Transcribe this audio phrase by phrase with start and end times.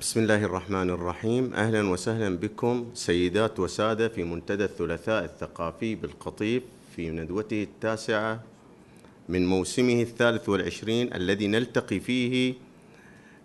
[0.00, 6.62] بسم الله الرحمن الرحيم أهلا وسهلا بكم سيدات وسادة في منتدى الثلاثاء الثقافي بالقطيف
[6.96, 8.42] في ندوته التاسعة
[9.28, 12.54] من موسمه الثالث والعشرين الذي نلتقي فيه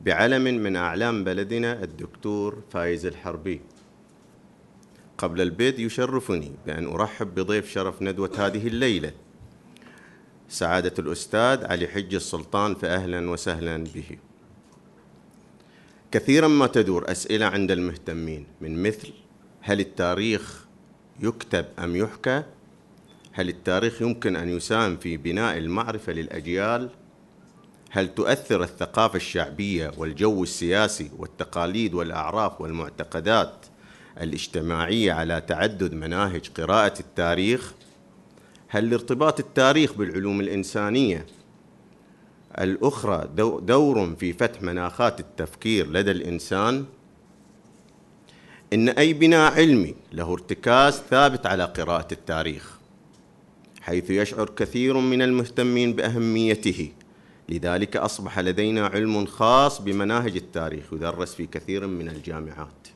[0.02, 3.62] بعلم من أعلام بلدنا الدكتور فايز الحربي.
[5.18, 9.12] قبل البدء يشرفني بأن أرحب بضيف شرف ندوة هذه الليلة
[10.50, 14.18] سعادة الأستاذ علي حج السلطان فاهلا وسهلا به.
[16.16, 19.14] كثيرا ما تدور أسئلة عند المهتمين من مثل
[19.62, 20.66] هل التاريخ
[21.20, 22.44] يكتب أم يحكى؟
[23.32, 26.90] هل التاريخ يمكن أن يساهم في بناء المعرفة للأجيال؟
[27.92, 33.66] هل تؤثر الثقافة الشعبية والجو السياسي والتقاليد والأعراف والمعتقدات
[34.22, 37.74] الاجتماعية على تعدد مناهج قراءة التاريخ؟
[38.68, 41.26] هل ارتباط التاريخ بالعلوم الإنسانية
[42.60, 43.30] الأخرى
[43.62, 46.86] دور في فتح مناخات التفكير لدى الإنسان
[48.74, 52.76] إن أي بناء علمي له ارتكاز ثابت على قراءة التاريخ
[53.86, 56.92] حيث يشعر كثير من المهتمين بأهميته.
[57.50, 62.88] لذلك أصبح لدينا علم خاص بمناهج التاريخ يدرس في كثير من الجامعات.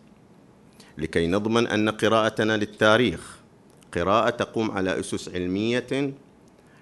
[0.98, 3.38] لكي نضمن أن قراءتنا للتاريخ
[3.94, 6.14] قراءة تقوم على أسس علمية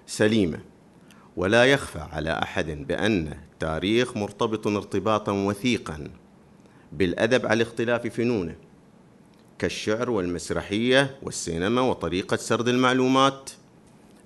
[0.06, 0.58] سليمة
[1.38, 6.10] ولا يخفى على أحد بأن التاريخ مرتبط ارتباطا وثيقا
[6.92, 8.54] بالأدب على اختلاف فنونه
[9.58, 13.50] كالشعر والمسرحية والسينما وطريقة سرد المعلومات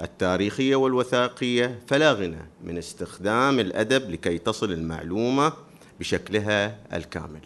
[0.01, 5.53] التاريخية والوثائقية فلا غنى من استخدام الأدب لكي تصل المعلومة
[6.01, 7.41] بشكلها الكامل.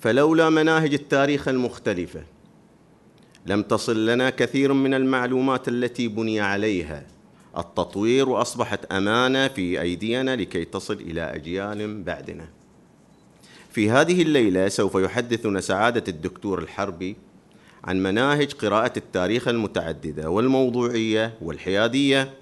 [0.00, 2.22] فلولا مناهج التاريخ المختلفة
[3.46, 7.19] لم تصل لنا كثير من المعلومات التي بني عليها
[7.58, 12.48] التطوير واصبحت أمانة في أيدينا لكي تصل إلى أجيال بعدنا.
[13.70, 17.16] في هذه الليلة سوف يحدثنا سعادة الدكتور الحربي
[17.84, 22.34] عن مناهج قراءة التاريخ المتعددة والموضوعية والحيادية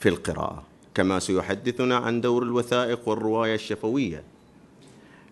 [0.00, 0.62] في القراءة،
[0.94, 4.22] كما سيحدثنا عن دور الوثائق والرواية الشفوية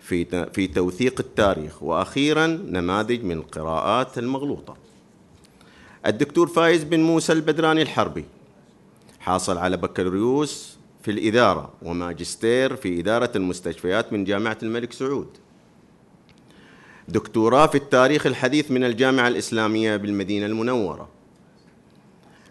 [0.00, 4.76] في في توثيق التاريخ وأخيرا نماذج من القراءات المغلوطة.
[6.06, 8.24] الدكتور فايز بن موسى البدراني الحربي
[9.28, 15.28] حاصل على بكالوريوس في الإدارة وماجستير في إدارة المستشفيات من جامعة الملك سعود.
[17.08, 21.08] دكتوراه في التاريخ الحديث من الجامعة الإسلامية بالمدينة المنورة.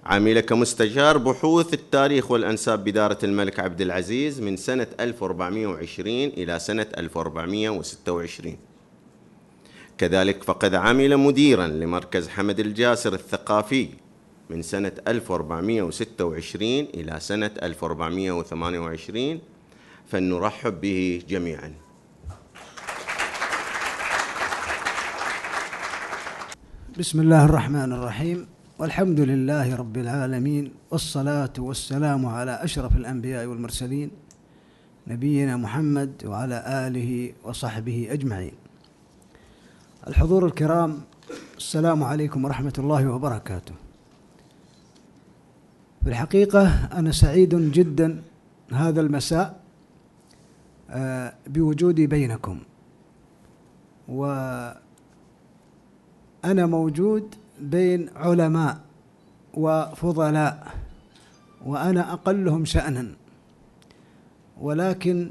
[0.05, 8.57] عمل كمستشار بحوث التاريخ والأنساب بدارة الملك عبد العزيز من سنة 1420 إلى سنة 1426
[9.97, 13.89] كذلك فقد عمل مديرا لمركز حمد الجاسر الثقافي
[14.49, 19.39] من سنة 1426 إلى سنة 1428
[20.07, 21.73] فلنرحب به جميعا.
[26.99, 28.47] بسم الله الرحمن الرحيم.
[28.79, 34.11] والحمد لله رب العالمين والصلاة والسلام على أشرف الأنبياء والمرسلين
[35.07, 38.53] نبينا محمد وعلى آله وصحبه أجمعين.
[40.07, 41.01] الحضور الكرام
[41.57, 43.86] السلام عليكم ورحمة الله وبركاته.
[46.07, 48.21] في الحقيقة أنا سعيد جدا
[48.71, 49.59] هذا المساء
[50.89, 52.59] آه، بوجودي بينكم.
[54.07, 54.77] وأنا
[56.45, 58.77] موجود بين علماء
[59.53, 60.67] وفضلاء
[61.65, 63.07] وأنا أقلهم شأنا.
[64.61, 65.29] ولكن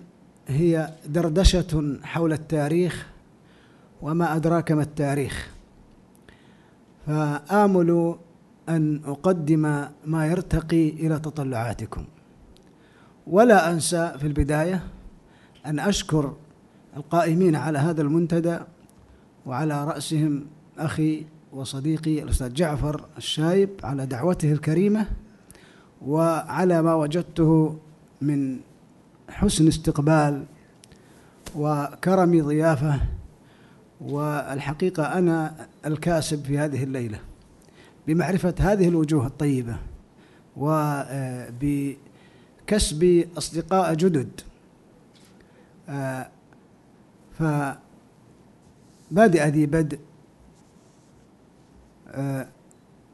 [0.48, 3.06] هي دردشة حول التاريخ
[4.03, 5.50] وما أدراك ما التاريخ.
[7.06, 8.16] فآمل
[8.69, 12.05] أن أقدم ما يرتقي إلى تطلعاتكم.
[13.26, 14.82] ولا أنسى في البداية
[15.67, 16.35] أن أشكر
[16.96, 18.58] القائمين على هذا المنتدى
[19.46, 20.46] وعلى رأسهم
[20.79, 25.06] أخي وصديقي الأستاذ جعفر الشايب على دعوته الكريمة
[26.06, 27.79] وعلى ما وجدته
[28.20, 28.61] من
[29.29, 30.44] حسن استقبال
[31.56, 33.00] وكرم ضيافة.
[34.00, 37.19] والحقيقة أنا الكاسب في هذه الليلة.
[38.06, 39.76] بمعرفة هذه الوجوه الطيبة
[40.56, 41.85] وبكسب
[43.38, 44.41] أصدقاء جدد.
[47.38, 47.79] فبادئ
[49.49, 49.99] ذي بدء.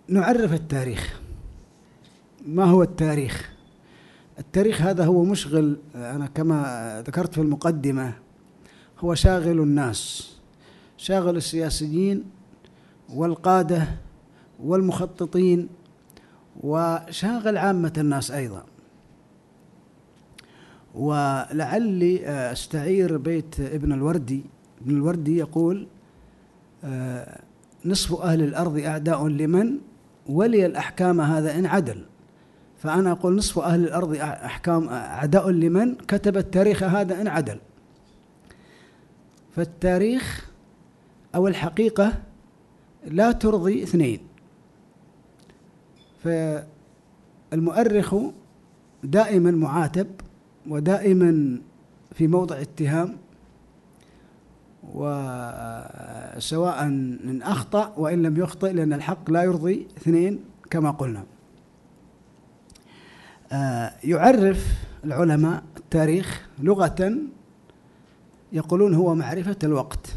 [0.09, 1.21] نعرف التاريخ.
[2.47, 3.53] ما هو التاريخ؟
[4.39, 8.13] التاريخ هذا هو مشغل أنا كما ذكرت في المقدمة
[8.99, 10.33] هو شاغل الناس
[10.97, 12.25] شاغل السياسيين
[13.09, 13.89] والقادة
[14.65, 15.69] والمخططين
[16.61, 18.63] وشاغل عامة الناس أيضا.
[20.95, 24.43] ولعلي آه، أستعير بيت ابن الوردي.
[24.83, 25.87] ابن الوردي يقول
[26.85, 27.41] آه،
[27.85, 29.79] نصف أهل الأرض أعداء لمن؟
[30.27, 32.05] ولي الأحكام هذا إن عدل.
[32.79, 37.59] فأنا أقول نصف أهل الأرض أحكام أعداء لمن؟ كتب التاريخ هذا إن عدل.
[39.57, 40.51] فالتاريخ
[41.35, 42.13] أو الحقيقة
[43.07, 44.32] لا ترضي اثنين.
[46.23, 48.15] فالمؤرخ
[49.05, 50.07] دائما معاتب
[50.69, 51.61] ودائما
[52.15, 53.17] في موضع اتهام
[54.95, 61.25] وسواء إن أخطأ وإن لم يخطئ لأن الحق لا يرضي اثنين كما قلنا.
[63.53, 64.67] آه، يعرف
[65.05, 67.13] العلماء التاريخ لغة
[68.53, 70.17] يقولون هو معرفة الوقت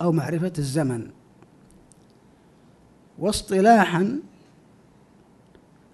[0.00, 1.10] أو معرفة الزمن.
[3.18, 4.20] واصطلاحا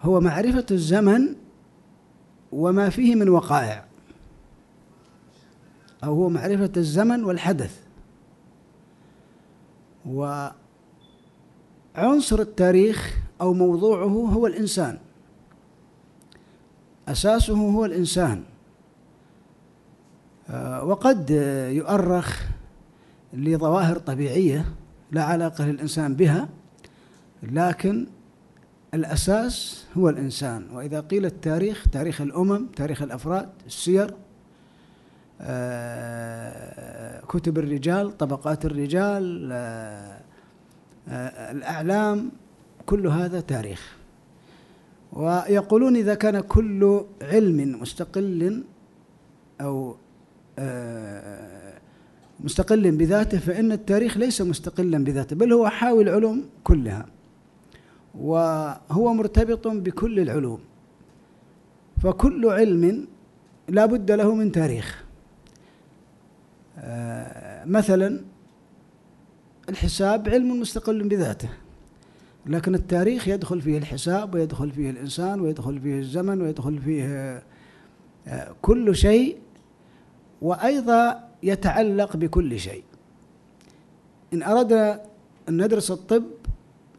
[0.03, 1.35] هو معرفة الزمن
[2.53, 3.85] وما فيه من وقائع.
[6.05, 7.81] أو هو معرفة الزمن والحدث.
[10.07, 10.53] وعنصر
[12.41, 14.99] التاريخ أو موضوعه هو الإنسان.
[17.09, 18.45] أساسه هو الإنسان.
[20.83, 21.31] وقد
[21.71, 22.43] يؤرخ
[23.33, 24.65] لظواهر طبيعية
[25.13, 26.49] لا علاقة للإنسان بها
[27.43, 28.07] لكن
[28.95, 34.15] الأساس هو الإنسان وإذا قيل التاريخ تاريخ الأمم تاريخ الأفراد السير
[35.41, 40.21] آه، كتب الرجال طبقات الرجال آه،
[41.09, 42.31] آه، الأعلام
[42.87, 43.97] كل هذا تاريخ.
[45.13, 48.65] ويقولون إذا كان كل علم مستقل
[49.61, 49.97] أو
[52.41, 57.07] مستقل بذاته فإن التاريخ ليس مستقلا بذاته بل هو حاوي العلوم كلها.
[58.21, 60.61] وهو مرتبط بكل العلوم.
[62.03, 63.07] فكل علم
[63.69, 65.05] لا بد له من تاريخ.
[66.79, 68.21] آه، مثلا
[69.69, 71.49] الحساب علم مستقل بذاته
[72.47, 77.07] لكن التاريخ يدخل فيه الحساب ويدخل فيه الإنسان ويدخل فيه الزمن ويدخل فيه
[78.27, 79.37] آه، كل شيء
[80.43, 82.83] وأيضا يتعلق بكل شيء.
[84.33, 85.03] إن أردنا
[85.49, 86.25] أن ندرس الطب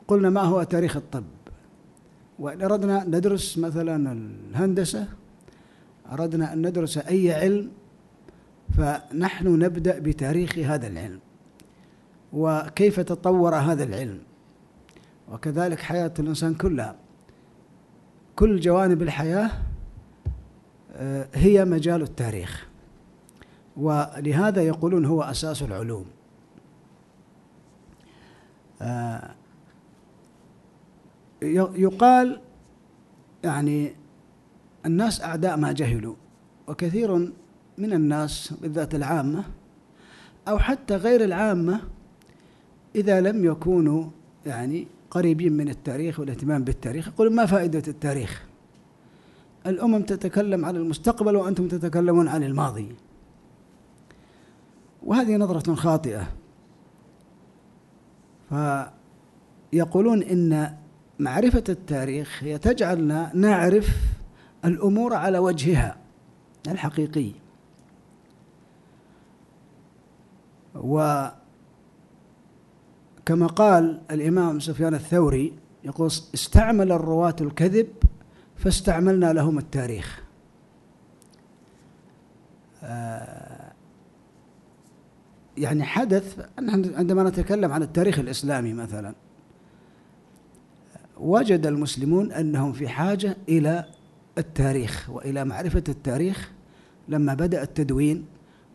[0.09, 1.23] قلنا ما هو تاريخ الطب؟
[2.39, 4.11] وإن أردنا ندرس مثلا
[4.49, 5.07] الهندسة
[6.11, 7.71] أردنا أن ندرس أي علم
[8.77, 11.19] فنحن نبدأ بتاريخ هذا العلم.
[12.33, 14.19] وكيف تطور هذا العلم؟
[15.31, 16.95] وكذلك حياة الإنسان كلها.
[18.35, 19.51] كل جوانب الحياة
[20.93, 22.67] آه، هي مجال التاريخ.
[23.77, 26.05] ولهذا يقولون هو أساس العلوم.
[28.81, 29.38] آه،
[31.41, 32.41] يقال
[33.43, 33.95] يعني
[34.85, 36.15] الناس أعداء ما جهلوا
[36.67, 37.15] وكثير
[37.77, 39.43] من الناس بالذات العامة
[40.47, 41.81] أو حتى غير العامة
[42.95, 44.05] إذا لم يكونوا
[44.45, 48.43] يعني قريبين من التاريخ والاهتمام بالتاريخ يقولون ما فائدة التاريخ؟
[49.67, 52.95] الأمم تتكلم عن المستقبل وأنتم تتكلمون عن الماضي.
[55.03, 56.27] وهذه نظرة خاطئة.
[59.71, 60.77] فيقولون إن
[61.19, 63.95] معرفة التاريخ هي تجعلنا نعرف
[64.65, 65.97] الأمور على وجهها
[66.67, 67.31] الحقيقي.
[70.75, 71.33] وكما
[73.55, 77.87] قال الإمام سفيان الثوري يقول استعمل الرواة الكذب
[78.55, 80.23] فاستعملنا لهم التاريخ.
[82.83, 83.71] آه،
[85.57, 86.47] يعني حدث
[86.97, 89.13] عندما نتكلم عن التاريخ الإسلامي مثلا
[91.19, 93.85] وجد المسلمون أنهم في حاجة إلى
[94.37, 96.51] التاريخ وإلى معرفة التاريخ
[97.07, 98.25] لما بدأ التدوين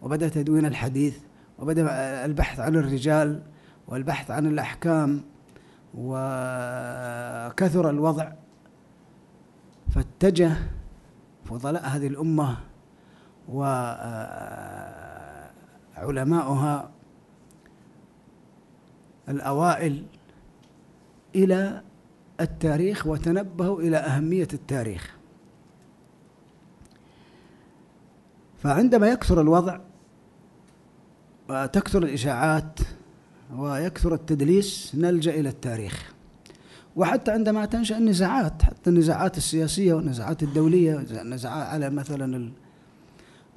[0.03, 1.19] وبدأ تدوين الحديث
[1.59, 1.85] وبدأ
[2.25, 3.43] البحث عن الرجال
[3.89, 5.23] والبحث عن الأحكام
[5.95, 8.33] وكثر الوضع
[9.95, 10.57] فاتجه
[11.45, 12.57] فضلاء هذه الأمة
[15.97, 16.91] وعلماؤها
[19.29, 20.07] الأوائل
[21.35, 21.83] إلى
[22.45, 25.17] التاريخ وتنبهوا إلى أهمية التاريخ.
[28.59, 29.81] فعندما يكثر الوضع
[31.49, 32.81] وتكثر الإشاعات
[33.57, 36.15] ويكثر التدليس نلجأ إلى التاريخ.
[36.97, 42.53] وحتى عندما تنشأ النزاعات حتى النزاعات السياسية والنزاعات الدولية النزاعات على مثلا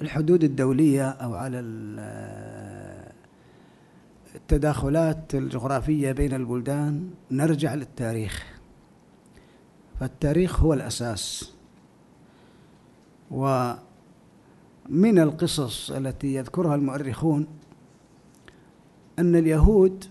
[0.01, 1.59] الحدود الدولية أو على
[4.35, 8.56] التداخلات الجغرافية بين البلدان نرجع للتاريخ.
[9.99, 11.53] فالتاريخ هو الأساس.
[13.31, 13.73] و
[14.89, 17.47] من القصص التي يذكرها المؤرخون
[19.19, 20.05] أن اليهود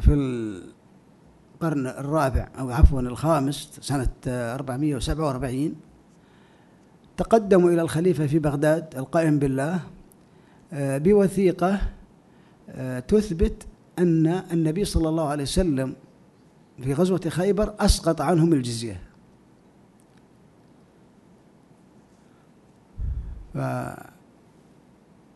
[0.00, 5.74] في القرن الرابع أو عفوا الخامس سنة 447
[7.16, 9.80] تقدموا إلى الخليفة في بغداد القائم بالله
[10.72, 11.80] آه، بوثيقة
[12.70, 13.66] آه، تثبت
[13.98, 15.94] أن النبي صلى الله عليه وسلم
[16.82, 19.00] في غزوة خيبر أسقط عنهم الجزية.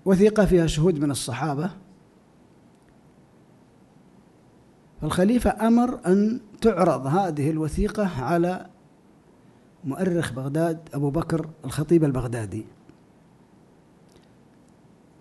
[0.04, 1.70] وثيقة فيها شهود من الصحابة.
[5.02, 8.66] فالخليفة أمر أن تعرض هذه الوثيقة على
[9.84, 12.64] مؤرخ بغداد أبو بكر الخطيب البغدادي.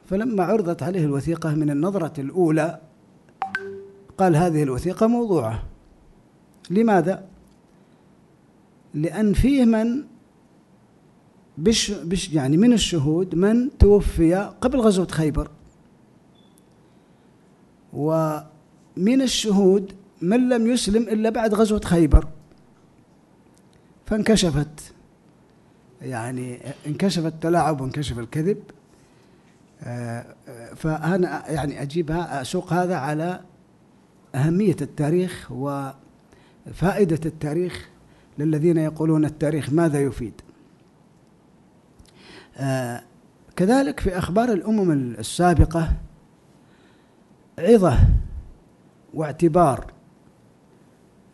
[0.06, 2.82] فلما عرضت عليه الوثيقة من النظرة الأولى
[4.18, 5.64] قال هذه الوثيقة موضوعة.
[6.70, 7.26] لماذا؟
[8.94, 10.04] لأن فيه من
[11.58, 15.50] بش بش يعني من الشهود من توفي قبل غزوة خيبر.
[17.94, 22.28] ومن الشهود من لم يسلم إلا بعد غزوة خيبر.
[24.06, 24.94] فانكشفت.
[26.02, 28.64] يعني انكشف التلاعب وانكشف الكذب.
[29.84, 30.26] آه،
[30.76, 33.40] فأنا يعني أجيبها أسوق هذا على
[34.36, 35.52] أهمية التاريخ
[36.68, 37.90] وفائدة التاريخ
[38.38, 40.42] للذين يقولون التاريخ ماذا يفيد.
[42.58, 43.04] آه،
[43.56, 45.94] كذلك في أخبار الأمم السابقة
[47.60, 48.00] عظة
[49.14, 49.94] واعتبار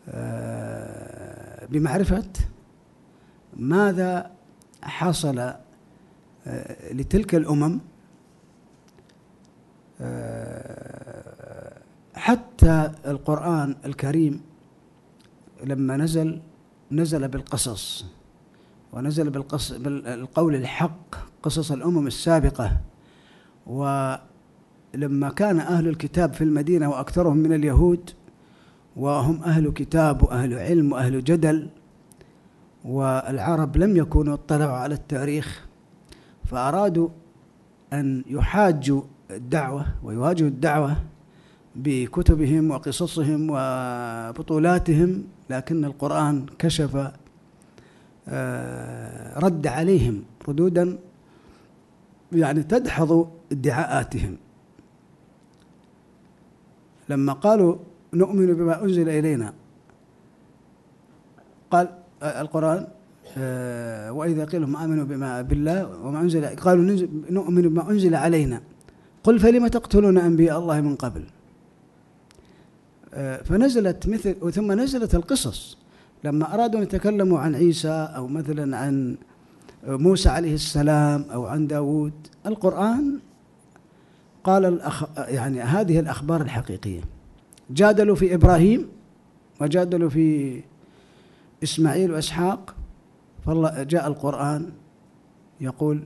[0.08, 2.24] آه، بمعرفة
[3.56, 4.30] ماذا
[4.82, 7.80] حصل آه، لتلك الأمم
[12.14, 14.42] حتى القرآن الكريم
[15.64, 16.40] لما نزل
[16.92, 18.04] نزل بالقصص
[18.92, 22.76] ونزل بالقص بالقول الحق قصص الأمم السابقة.
[23.66, 28.10] ولما كان أهل الكتاب في المدينة وأكثرهم من اليهود
[28.96, 31.68] وهم أهل كتاب وأهل علم وأهل جدل
[32.84, 35.66] والعرب لم يكونوا اطلعوا على التاريخ
[36.44, 37.08] فأرادوا
[37.92, 40.96] أن يحاجوا الدعوة ويواجهوا الدعوة
[41.84, 47.12] بكتبهم وقصصهم وبطولاتهم لكن القرآن كشف
[48.28, 50.98] آه، رد عليهم ردودا
[52.32, 54.36] يعني تدحض ادعاءاتهم.
[57.08, 57.76] لما قالوا
[58.14, 59.52] نؤمن بما أنزل إلينا
[61.70, 61.88] قال
[62.22, 62.86] آه، القرآن
[63.38, 68.60] آه، وإذا قيل لهم آمنوا بما بالله وما أنزل قالوا نؤمن بما أنزل علينا.
[69.24, 71.24] قل فلم تقتلون أنبياء الله من قبل؟
[73.44, 75.78] فنزلت مثل ثم نزلت القصص.
[76.24, 79.16] لما أرادوا أن يتكلموا عن عيسى أو مثلا عن
[79.86, 82.12] موسى عليه السلام أو عن داود
[82.46, 83.18] القرآن
[84.44, 87.00] قال الأخ يعني هذه الأخبار الحقيقية.
[87.70, 88.88] جادلوا في إبراهيم
[89.60, 90.60] وجادلوا في
[91.62, 92.74] إسماعيل وإسحاق
[93.46, 94.70] فالله جاء القرآن
[95.60, 96.00] يقول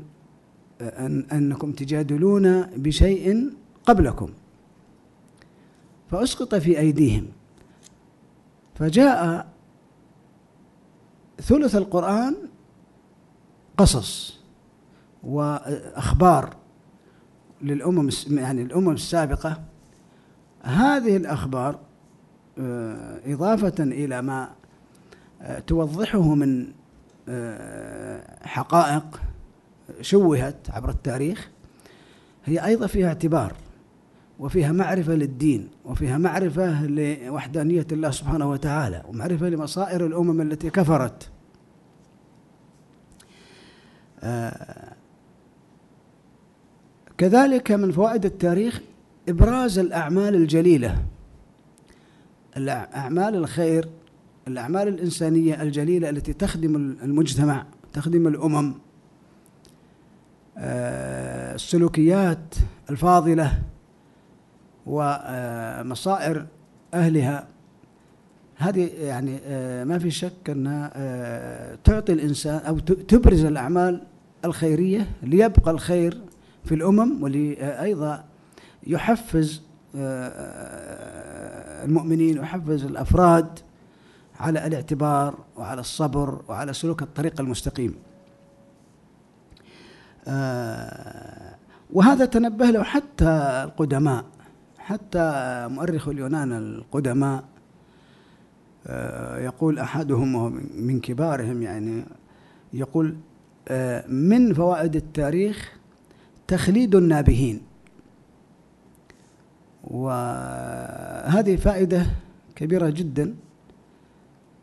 [0.81, 3.51] أن أنكم تجادلون بشيء
[3.87, 4.31] قبلكم.
[6.11, 7.27] فأسقط في أيديهم.
[8.75, 9.47] فجاء
[11.41, 12.37] ثلث القرآن
[13.77, 14.41] قصص
[15.23, 16.57] وأخبار
[17.63, 19.63] للأمم يعني الأمم السابقة.
[20.63, 21.79] هذه الأخبار
[22.59, 24.51] آه، إضافة إلى ما
[25.43, 26.67] آه، توضحه من
[27.29, 29.21] آه، حقائق
[30.01, 31.51] شوهت عبر التاريخ
[32.45, 33.53] هي أيضا فيها اعتبار.
[34.39, 41.31] وفيها معرفة للدين وفيها معرفة لوحدانية الله سبحانه وتعالى ومعرفة لمصائر الأمم التي كفرت.
[44.21, 44.95] آه،
[47.19, 48.81] كذلك من فوائد التاريخ
[49.29, 51.05] إبراز الأعمال الجليلة.
[52.69, 53.89] أعمال الخير
[54.49, 58.75] الأعمال الإنسانية الجليلة التي تخدم المجتمع تخدم الأمم.
[60.59, 62.55] آه، السلوكيات
[62.91, 63.63] الفاضلة.
[64.87, 66.47] ومصائر
[66.95, 67.47] أهلها.
[68.57, 74.03] هذه يعني آه، ما في شك أنها آه، تعطي الإنسان أو تبرز الأعمال
[74.45, 76.21] الخيرية ليبقى الخير
[76.65, 78.25] في الأمم ولأيضا
[78.87, 79.63] يحفز
[79.97, 83.59] آه، المؤمنين ويحفز الأفراد
[84.41, 87.95] على الاعتبار وعلى الصبر وعلى سلوك الطريق المستقيم.
[91.93, 93.29] وهذا تنبه له حتى
[93.65, 94.25] القدماء.
[94.85, 95.29] حتى
[95.71, 97.45] مؤرخ اليونان القدماء
[98.87, 102.05] آه، يقول أحدهم من كبارهم يعني
[102.73, 103.17] يقول
[103.69, 105.73] آه، من فوائد التاريخ
[106.47, 107.61] تخليد النابهين.
[109.85, 112.07] وهذه فائدة
[112.57, 113.35] كبيرة جدا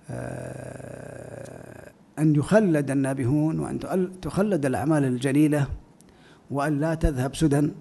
[0.09, 3.79] آه، أن يخلد النابهون وأن
[4.21, 5.67] تخلد الأعمال الجليلة
[6.51, 7.71] وأن لا تذهب سدى.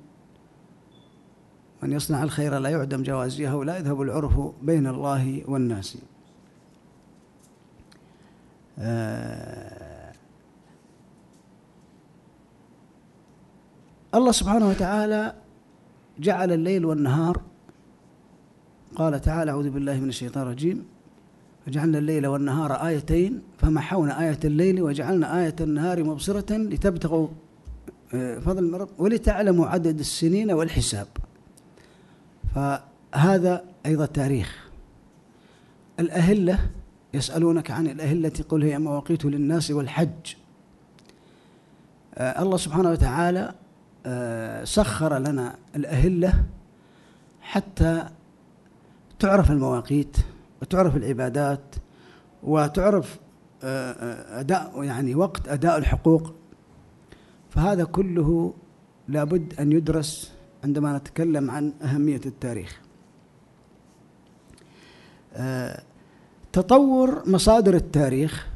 [1.82, 5.98] من يصنع الخير لا يعدم جوازيه ولا يذهب العرف بين الله والناس.
[8.78, 10.12] آه
[14.14, 15.34] الله سبحانه وتعالى
[16.18, 17.40] جعل الليل والنهار.
[18.96, 20.84] قال تعالى أعوذ بالله من الشيطان الرجيم.
[21.68, 23.42] وجعلنا الليل والنهار آيتين.
[23.58, 27.28] فمحونا آية الليل وجعلنا آية النهار مبصرة لتبتغوا
[28.14, 31.06] آه، فضل من رب ولتعلموا عدد السنين والحساب.
[32.54, 34.68] فهذا أيضا تاريخ.
[36.00, 36.70] الأهلة
[37.14, 40.34] يسألونك عن الأهلة قل هي مواقيت للناس والحج.
[42.14, 43.54] آه الله سبحانه وتعالى
[44.06, 46.44] آه سخر لنا الأهلة
[47.40, 48.08] حتى
[49.18, 50.16] تعرف المواقيت
[50.62, 51.74] وتعرف العبادات
[52.42, 53.18] وتعرف
[53.64, 56.34] آه, أداء يعني وقت أداء الحقوق.
[57.50, 58.54] فهذا كله
[59.08, 60.32] لابد أن يدرس
[60.64, 62.80] عندما نتكلم عن أهمية التاريخ.
[65.34, 65.82] آه،
[66.52, 68.46] تطور مصادر التاريخ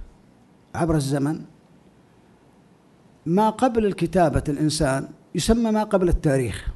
[0.75, 1.44] عبر الزمن
[3.26, 6.68] ما قبل الكتابة الإنسان يسمى ما قبل التاريخ.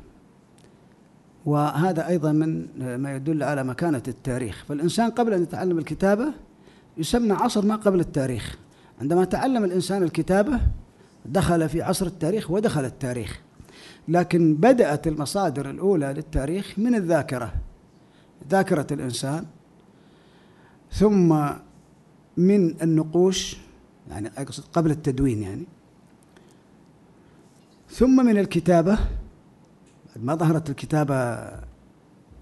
[1.46, 2.66] وهذا أيضا من
[2.96, 4.64] ما يدل على مكانة التاريخ.
[4.68, 6.32] فالإنسان قبل أن يتعلم الكتابة
[6.96, 8.58] يسمى عصر ما قبل التاريخ.
[9.00, 10.60] عندما تعلم الإنسان الكتابة
[11.26, 13.40] دخل في عصر التاريخ ودخل التاريخ.
[14.08, 17.52] لكن بدأت المصادر الأولى للتاريخ من الذاكرة
[18.50, 19.46] ذاكرة الإنسان.
[20.92, 21.48] ثم
[22.36, 23.56] من النقوش
[24.10, 25.66] يعني أقصد قبل التدوين يعني.
[27.90, 28.98] ثم من الكتابة
[30.16, 31.14] ما ظهرت الكتابة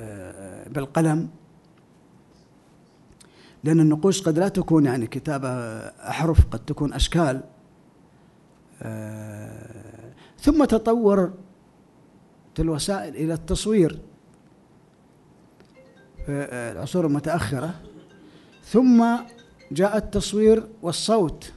[0.01, 1.29] آه، بالقلم.
[3.65, 5.49] لأن النقوش قد لا تكون يعني كتابة
[5.89, 7.41] أحرف قد تكون أشكال.
[8.83, 11.33] آه، ثم تطور
[12.61, 13.99] الوسائل إلى التصوير.
[16.27, 16.33] في
[16.73, 17.75] العصور المتأخرة.
[18.65, 19.07] ثم
[19.73, 21.53] جاء التصوير والصوت.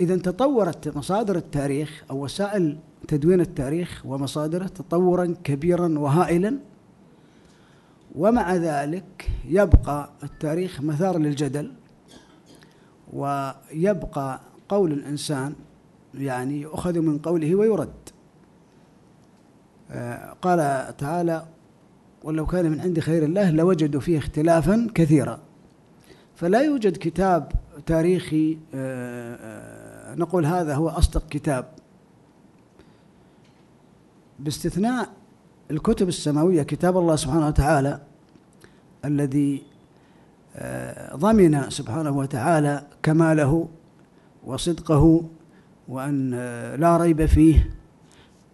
[0.00, 2.78] إذا تطورت مصادر التاريخ أو وسائل
[3.08, 6.58] تدوين التاريخ ومصادره تطورا كبيرا وهائلا.
[8.14, 11.72] ومع ذلك يبقى التاريخ مثار للجدل
[13.12, 15.54] ويبقى قول الإنسان
[16.14, 17.88] يعني يؤخذ من قوله ويرد.
[17.88, 18.11] آه،
[20.42, 21.46] قال تعالى
[22.24, 25.40] ولو كان من عند خير الله لوجدوا فيه اختلافا كثيرا
[26.34, 27.52] فلا يوجد كتاب
[27.86, 31.64] تاريخي آه، آه، نقول هذا هو أصدق كتاب.
[34.38, 35.08] باستثناء
[35.70, 38.00] الكتب السماوية كتاب الله سبحانه وتعالى
[39.04, 39.62] الذي
[41.14, 43.68] ضمن سبحانه وتعالى كماله
[44.46, 45.24] وصدقه
[45.88, 46.30] وأن
[46.80, 47.70] لا ريب فيه.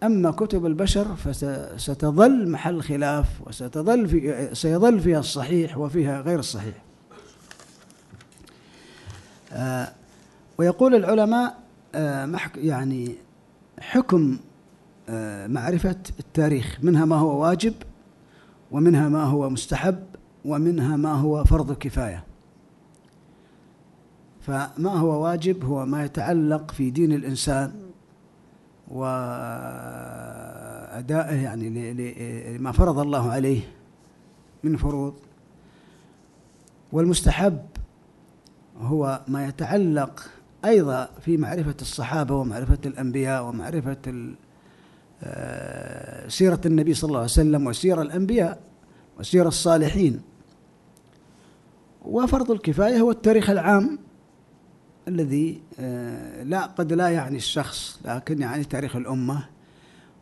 [0.03, 6.75] أما كتب البشر فستظل محل خلاف وستظل في سيظل فيها الصحيح وفيها غير الصحيح.
[9.53, 9.91] آه
[10.57, 11.57] ويقول العلماء
[11.95, 13.15] آه يعني
[13.79, 14.37] حكم
[15.09, 17.73] آه معرفة التاريخ منها ما هو واجب
[18.71, 20.03] ومنها ما هو مستحب
[20.45, 22.23] ومنها ما هو فرض كفاية.
[24.41, 27.88] فما هو واجب هو ما يتعلق في دين الإنسان
[28.89, 30.23] وأدائه
[31.43, 31.93] يعني
[32.57, 33.61] لما فرض الله عليه
[34.63, 35.13] من فروض.
[36.91, 37.59] والمستحب
[38.81, 40.29] هو ما يتعلق
[40.65, 43.97] أيضا في معرفة الصحابة ومعرفة الأنبياء ومعرفة
[45.23, 48.59] آه، سيرة النبي صلى الله عليه وسلم وسير الأنبياء
[49.19, 50.21] وسير الصالحين.
[52.05, 53.99] وفرض الكفاية هو التاريخ العام
[55.09, 59.45] الذي آه، لا قد لا يعني الشخص لكن يعني تاريخ الأمة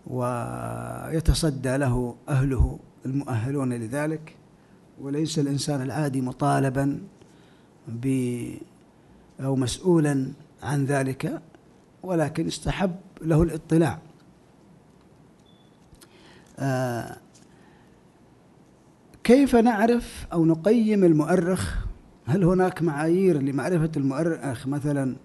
[0.08, 4.36] ويتصدى له أهله المؤهلون لذلك
[5.02, 7.00] وليس الإنسان العادي مطالبا
[7.88, 8.08] ب
[9.40, 10.32] أو مسؤولا
[10.64, 11.42] عن ذلك
[12.04, 14.00] ولكن استحب له الاطلاع.
[16.60, 17.18] آه،
[19.24, 21.87] كيف نعرف أو نقيم المؤرخ
[22.28, 25.16] هل هناك معايير لمعرفة المؤرخ مثلا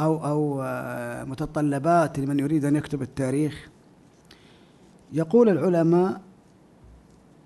[0.00, 3.68] أو أو آه، متطلبات لمن يريد أن يكتب التاريخ؟
[5.12, 6.20] يقول العلماء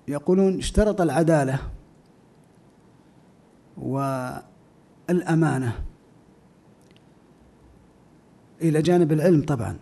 [0.09, 1.59] يقولون اشترط العدالة
[5.09, 5.73] والأمانة
[8.63, 9.77] إلى جانب العلم طبعا.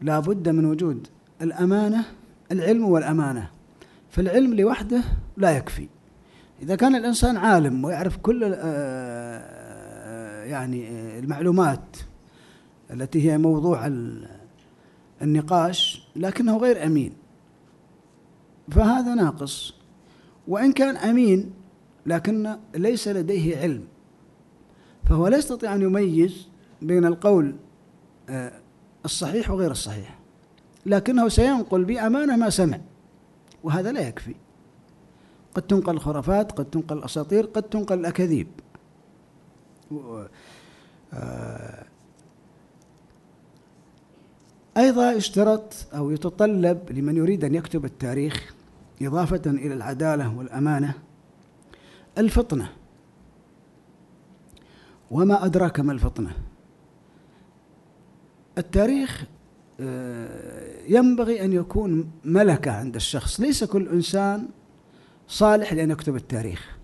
[0.00, 1.06] لا بد من وجود
[1.42, 2.04] الأمانة
[2.52, 3.50] العلم والأمانة.
[4.10, 5.02] فالعلم لوحده
[5.36, 5.88] لا يكفي.
[6.62, 11.96] إذا كان الإنسان عالم ويعرف كل آه، يعني المعلومات
[12.90, 13.90] التي هي موضوع
[15.22, 17.12] النقاش لكنه غير أمين.
[18.70, 19.74] فهذا ناقص.
[20.48, 21.50] وإن كان أمين
[22.06, 23.84] لكن ليس لديه علم.
[25.04, 26.48] فهو لا يستطيع أن يميز
[26.82, 27.56] بين القول
[28.28, 28.52] آه،
[29.04, 30.18] الصحيح وغير الصحيح.
[30.86, 32.80] لكنه سينقل بأمانة ما سمع.
[33.62, 34.34] وهذا لا يكفي.
[35.58, 38.46] قد تنقل الخرافات قد تنقل الأساطير قد تنقل الأكاذيب.
[41.12, 41.84] آه،
[44.76, 48.54] أيضا اشترط أو يتطلب لمن يريد أن يكتب التاريخ
[49.02, 50.94] إضافة إلى العدالة والأمانة
[52.18, 52.72] الفطنة.
[55.10, 56.30] وما أدراك ما الفطنة؟
[58.58, 59.24] التاريخ
[59.80, 63.40] آه، ينبغي أن يكون ملكة عند الشخص.
[63.40, 64.48] ليس كل إنسان
[65.28, 66.76] صالح لأن يكتب التاريخ.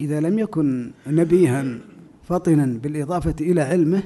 [0.00, 1.78] إذا لم يكن نبيها
[2.28, 4.02] فطنا بالإضافة إلى علمه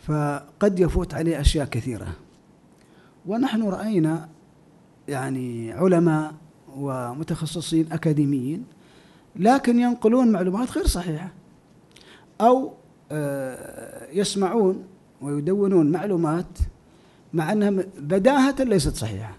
[0.00, 2.08] فقد يفوت عليه أشياء كثيرة.
[3.26, 4.28] ونحن رأينا
[5.08, 6.34] يعني علماء
[6.76, 8.64] ومتخصصين أكاديميين
[9.36, 11.32] لكن ينقلون معلومات غير صحيحة
[12.40, 12.72] أو
[13.12, 14.84] آه، يسمعون
[15.20, 16.58] ويدونون معلومات
[17.32, 19.36] مع أنها بداهة ليست صحيحة.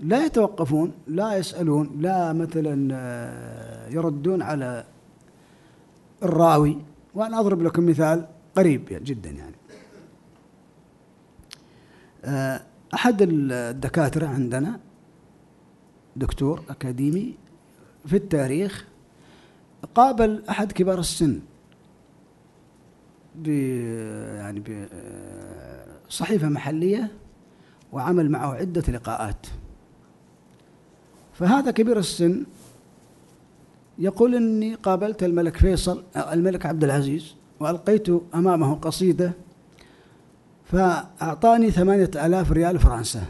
[0.00, 4.84] لا يتوقفون لا يسألون لا مثلا آه، يردون على
[6.22, 6.78] الراوي.
[7.14, 9.54] وأنا أضرب لكم مثال قريب جدا يعني.
[12.24, 12.60] آه،
[12.94, 14.80] أحد الدكاترة عندنا
[16.16, 17.34] دكتور أكاديمي
[18.06, 18.86] في التاريخ
[19.94, 21.40] قابل أحد كبار السن
[23.34, 23.48] ب
[24.36, 24.62] يعني
[26.08, 27.10] بصحيفة محلية
[27.92, 29.46] وعمل معه عدة لقاءات.
[31.40, 32.44] فهذا كبير السن
[33.98, 39.32] يقول إني قابلت الملك فيصل الملك عبد العزيز وألقيت أمامه قصيدة
[40.64, 43.22] فأعطاني ثمانية آلاف ريال فرنسا.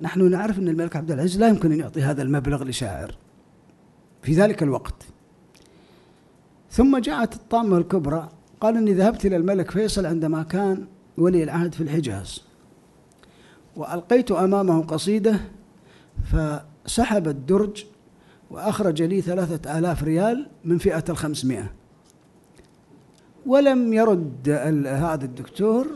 [0.00, 3.14] نحن نعرف إن الملك عبد العزيز لا يمكن أن يعطي هذا المبلغ لشاعر
[4.22, 5.06] في ذلك الوقت.
[6.70, 8.28] ثم جاءت الطامة الكبرى
[8.60, 10.86] قال إني ذهبت إلى الملك فيصل عندما كان
[11.18, 12.42] ولي العهد في الحجاز
[13.76, 15.40] وألقيت أمامه قصيدة
[16.24, 17.84] فسحب الدرج
[18.50, 21.72] وأخرج لي ثلاثة آلاف ريال من فئة الخمسمائة.
[23.46, 24.48] ولم يرد
[24.86, 25.86] هذا الدكتور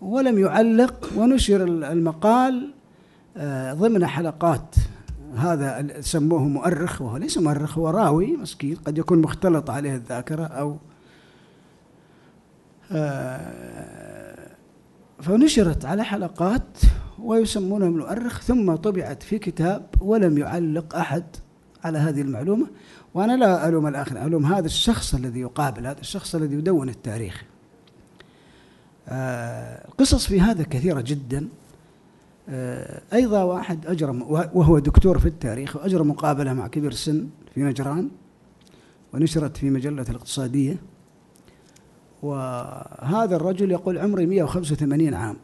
[0.00, 2.70] ولم يعلق ونشر المقال
[3.36, 4.74] آه، ضمن حلقات
[5.36, 10.76] هذا سموه مؤرخ وهو ليس مؤرخ هو راوي مسكين قد يكون مختلط عليه الذاكرة أو
[12.92, 14.07] آه،
[15.22, 16.78] فنشرت على حلقات
[17.18, 21.24] ويسمونه المؤرخ ثم طبعت في كتاب ولم يعلق أحد
[21.84, 22.66] على هذه المعلومة.
[23.14, 27.44] وأنا لا ألوم الآخر ألوم هذا الشخص الذي يقابل هذا الشخص الذي يدون التاريخ.
[29.08, 31.48] آه القصص في هذا كثيرة جدا.
[32.48, 38.08] آه أيضا واحد أجرى وهو دكتور في التاريخ وأجرى مقابلة مع كبير السن في نجران
[39.14, 40.76] ونشرت في مجلة الاقتصادية.
[42.22, 45.36] وهذا الرجل يقول عمري 185 عام.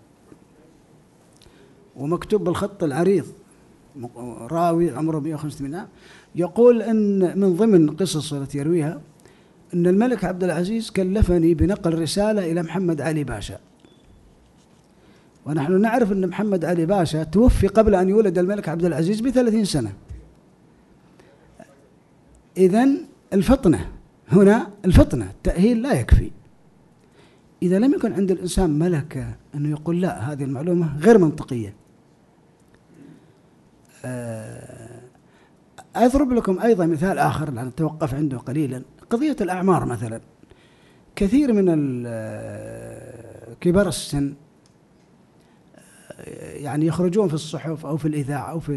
[1.96, 3.24] ومكتوب بالخط العريض
[4.40, 5.88] راوي عمره 185 عام.
[6.34, 9.00] يقول إن من ضمن قصص التي يرويها
[9.74, 13.58] إن الملك عبد العزيز كلفني بنقل رسالة إلى محمد علي باشا.
[15.46, 19.92] ونحن نعرف إن محمد علي باشا توفي قبل أن يولد الملك عبد العزيز بثلاثين سنة.
[22.56, 22.88] اذا
[23.32, 23.90] الفطنة
[24.28, 26.30] هنا الفطنة التأهيل لا يكفي.
[27.64, 31.74] إذا لم يكن عند الإنسان ملكة أنه يقول لا هذه المعلومة غير منطقية.
[34.04, 35.00] آه،
[35.96, 38.82] أضرب لكم أيضا مثال آخر لأن أتوقف عنده قليلا.
[39.10, 40.20] قضية الأعمار مثلا.
[41.16, 44.34] كثير من آه، كبار السن
[46.18, 48.72] آه، يعني يخرجون في الصحف أو في الإذاعة أو في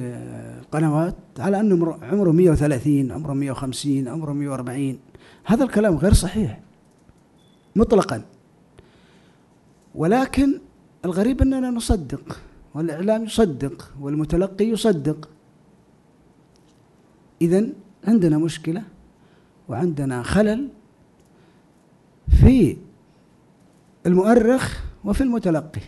[0.62, 5.00] القنوات على أنه عمره 130 عمره 150 عمره 140
[5.46, 6.60] هذا الكلام غير صحيح
[7.76, 8.37] مطلقا.
[9.98, 10.60] ولكن
[11.06, 12.40] الغريب أننا نصدق
[12.74, 15.30] والإعلام يصدق والمتلقي يصدق.
[17.42, 17.66] إذا
[18.08, 18.84] عندنا مشكلة
[19.70, 20.70] وعندنا خلل
[22.42, 22.78] في
[24.06, 25.82] المؤرخ وفي المتلقي.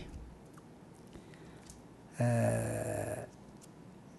[2.20, 3.26] آه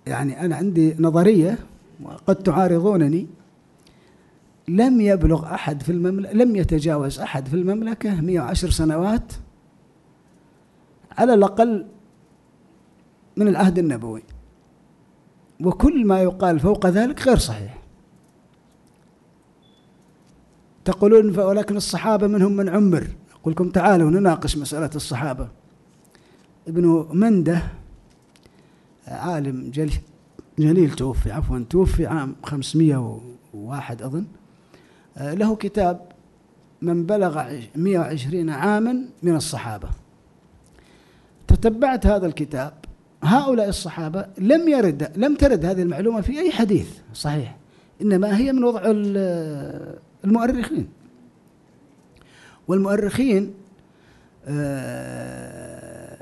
[0.08, 1.58] يعني أنا عندي نظرية
[2.04, 3.28] وقد تعارضونني.
[4.68, 9.34] لم يبلغ أحد في المملكة لم يتجاوز أحد في المملكة 110 سنوات.
[11.18, 11.88] على الأقل
[13.38, 14.24] من العهد النبوي.
[15.62, 17.82] وكل ما يقال فوق ذلك غير صحيح.
[20.86, 23.08] تقولون ولكن الصحابة منهم من عمر.
[23.42, 25.48] أقول لكم تعالوا نناقش مسألة الصحابة.
[26.68, 27.62] ابن منده
[29.08, 30.02] عالم جليل,
[30.60, 34.26] جليل توفي عفوا توفي عام 501 أظن.
[35.18, 36.12] له كتاب
[36.82, 37.44] من بلغ
[37.76, 39.90] 120 عاما من الصحابة.
[41.56, 42.74] تتبعت هذا الكتاب
[43.24, 47.58] هؤلاء الصحابة لم يرد لم ترد هذه المعلومة في أي حديث صحيح
[48.02, 48.82] إنما هي من وضع
[50.26, 50.88] المؤرخين.
[52.68, 53.54] والمؤرخين
[54.46, 56.22] آه،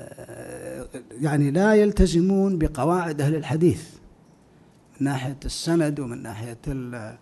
[1.21, 3.83] يعني لا يلتزمون بقواعد أهل الحديث
[4.99, 7.17] من ناحية السند ومن ناحية آه،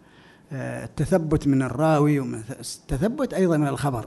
[0.86, 4.06] التثبت من الراوي ومن التثبت أيضا من الخبر.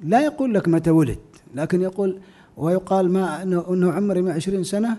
[0.00, 1.18] لا يقول لك متى ولد
[1.54, 2.20] لكن يقول
[2.56, 4.96] ويقال ما أنه عمره 120 سنة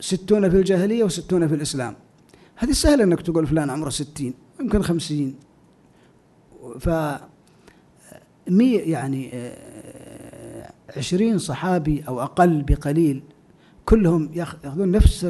[0.00, 1.94] ستون في الجاهلية وستون في الإسلام.
[2.56, 5.34] هذه سهلة أنك تقول فلان عمره ستين يمكن خمسين.
[6.80, 6.88] ف
[8.48, 13.22] مي يعني آه، عشرين صحابي أو أقل بقليل
[13.84, 15.24] كلهم يأخذون نفس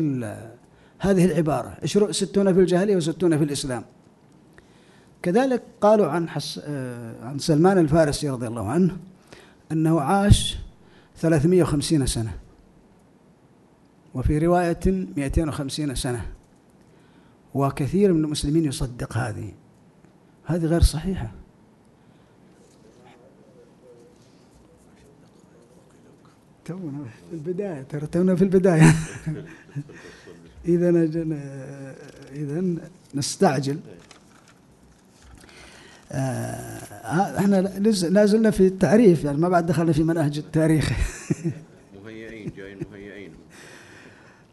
[0.99, 1.77] هذه العبارة
[2.11, 3.85] ستون في الجاهلية وستون في الإسلام.
[5.23, 8.97] كذلك قالوا عن حس آه، عن سلمان الفارسي رضي الله عنه
[9.73, 10.59] أنه عاش
[11.21, 12.39] 350 سنة.
[14.15, 16.27] وفي رواية 250 سنة.
[17.55, 19.53] وكثير من المسلمين يصدق هذه.
[20.45, 21.31] هذه غير صحيحة.
[26.65, 28.95] تونا في البداية ترى تونا في البداية.
[30.69, 30.91] إذا
[32.33, 32.65] إذا
[33.15, 33.81] نستعجل.
[36.13, 37.61] إحنا
[38.11, 40.93] لا زلنا في التعريف يعني ما بعد دخلنا في مناهج التاريخ.
[42.05, 43.31] مهيئين جايين مهيئين.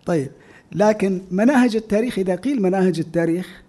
[0.06, 0.32] طيب
[0.72, 3.62] لكن مناهج التاريخ إذا قيل مناهج التاريخ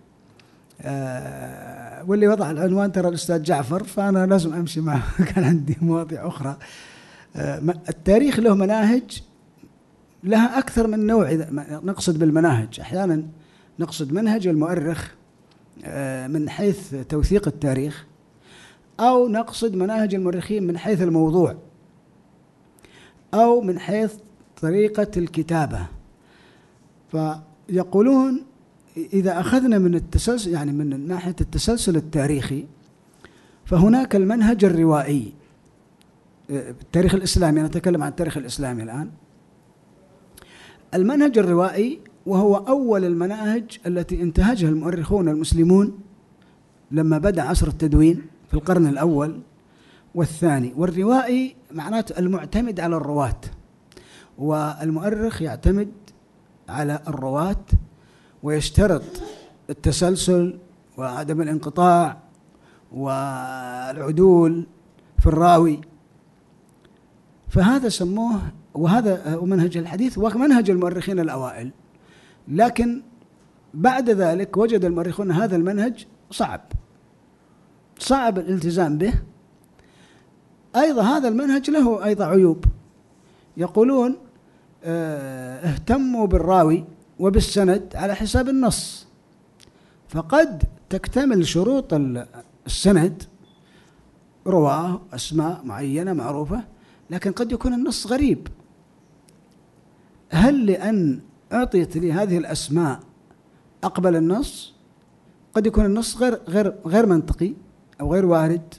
[0.82, 5.02] آه واللي وضع العنوان ترى الأستاذ جعفر فأنا لازم أمشي معه.
[5.34, 6.56] كان عندي مواضيع أخرى.
[7.36, 9.22] آه التاريخ له مناهج
[10.24, 11.48] لها أكثر من نوع إذا
[11.84, 12.80] نقصد بالمناهج.
[12.80, 13.22] أحيانا
[13.78, 15.04] نقصد منهج المؤرخ.
[15.04, 15.17] آه،
[16.28, 18.06] من حيث توثيق التاريخ
[19.00, 21.56] أو نقصد مناهج المؤرخين من حيث الموضوع
[23.34, 24.14] أو من حيث
[24.62, 25.86] طريقة الكتابة.
[27.12, 28.44] فيقولون
[28.96, 32.66] إذا أخذنا من التسلسل يعني من ناحية التسلسل التاريخي
[33.64, 35.32] فهناك المنهج الروائي.
[36.50, 39.10] آه، التاريخ الإسلامي أنا أتكلم عن التاريخ الإسلامي الآن.
[40.94, 45.98] المنهج الروائي وهو أول المناهج التي انتهجها المؤرخون المسلمون
[46.90, 49.40] لما بدأ عصر التدوين في القرن الأول
[50.14, 50.72] والثاني.
[50.76, 53.40] والروائي معناته المعتمد على الرواة
[54.38, 55.92] والمؤرخ يعتمد
[56.68, 57.64] على الرواة
[58.42, 59.02] ويشترط
[59.70, 60.58] التسلسل
[60.96, 62.18] وعدم الانقطاع
[62.92, 64.66] والعدول
[65.18, 65.80] في الراوي.
[67.48, 68.40] فهذا سموه
[68.74, 71.70] وهذا منهج الحديث ومنهج المؤرخين الأوائل.
[72.48, 73.02] لكن
[73.74, 76.60] بعد ذلك وجد المؤرخون هذا المنهج صعب.
[77.98, 79.14] صعب الالتزام به.
[80.76, 82.64] أيضا هذا المنهج له أيضا عيوب.
[83.56, 84.16] يقولون
[84.84, 86.84] آه اهتموا بالراوي
[87.18, 89.06] وبالسند على حساب النص.
[90.08, 91.94] فقد تكتمل شروط
[92.66, 93.22] السند
[94.46, 96.64] رواة أسماء معينة معروفة
[97.10, 98.48] لكن قد يكون النص غريب.
[100.30, 101.20] هل لأن
[101.52, 103.00] أعطيت لي هذه الأسماء.
[103.84, 104.74] أقبل النص.
[105.54, 107.52] قد يكون النص غير غير غير منطقي
[108.00, 108.74] أو غير وارد.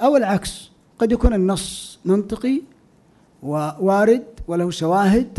[0.00, 2.62] أو العكس قد يكون النص منطقي
[3.42, 5.38] ووارد وله شواهد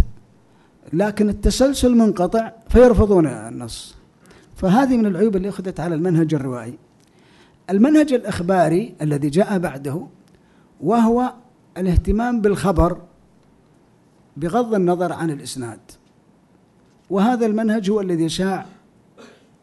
[0.93, 3.95] لكن التسلسل منقطع فيرفضون النص.
[4.55, 6.77] فهذه من العيوب اللي أخذت على المنهج الروائي.
[7.69, 10.07] المنهج الإخباري الذي جاء بعده
[10.81, 11.33] وهو
[11.77, 13.01] الاهتمام بالخبر
[14.37, 15.79] بغض النظر عن الإسناد.
[17.09, 18.65] وهذا المنهج هو الذي شاع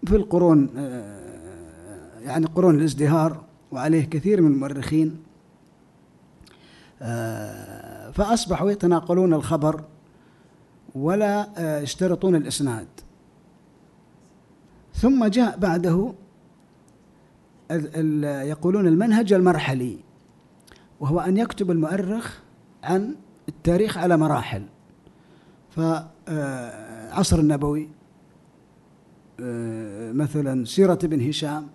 [0.07, 5.23] في القرون آه، يعني قرون الازدهار وعليه كثير من المؤرخين.
[7.03, 9.85] آه، فأصبحوا يتناقلون الخبر
[10.95, 12.87] ولا آه، يشترطون الإسناد.
[14.95, 16.15] ثم جاء بعده
[18.49, 19.99] يقولون المنهج المرحلي
[21.01, 22.39] وهو أن يكتب المؤرخ
[22.85, 23.15] عن
[23.49, 24.63] التاريخ على مراحل.
[25.71, 25.81] ف
[27.17, 27.89] العصر النبوي.
[29.41, 31.67] آه، مثلا سيرة ابن هشام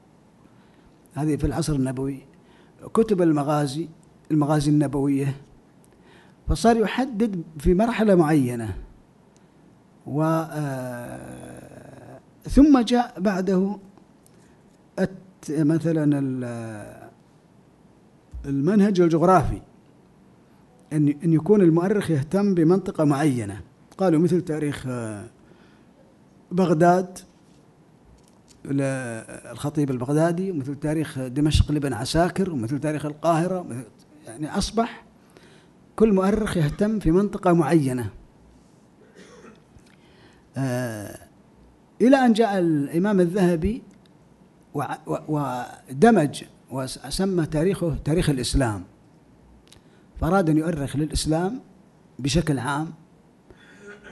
[1.13, 2.19] هذه في العصر النبوي.
[2.93, 3.89] كتب المغازي
[4.31, 5.35] المغازي النبوية.
[6.47, 8.77] فصار يحدد في مرحلة معينة.
[10.07, 13.77] و آه، ثم جاء بعده
[15.49, 16.21] مثلا
[18.45, 19.61] المنهج الجغرافي.
[20.93, 23.70] أن أن يكون المؤرخ يهتم بمنطقة معينة.
[24.01, 25.25] قالوا مثل تاريخ آه،
[26.51, 27.19] بغداد
[29.51, 33.85] الخطيب البغدادي ومثل تاريخ دمشق لابن عساكر ومثل تاريخ القاهرة
[34.27, 35.03] يعني أصبح
[35.95, 38.09] كل مؤرخ يهتم في منطقة معينة.
[40.57, 41.17] آه
[42.01, 43.81] إلى أن جاء الإمام الذهبي
[45.27, 48.83] ودمج وسمى تاريخه تاريخ الإسلام.
[50.21, 51.59] فأراد أن يؤرخ للإسلام
[52.19, 53.00] بشكل عام.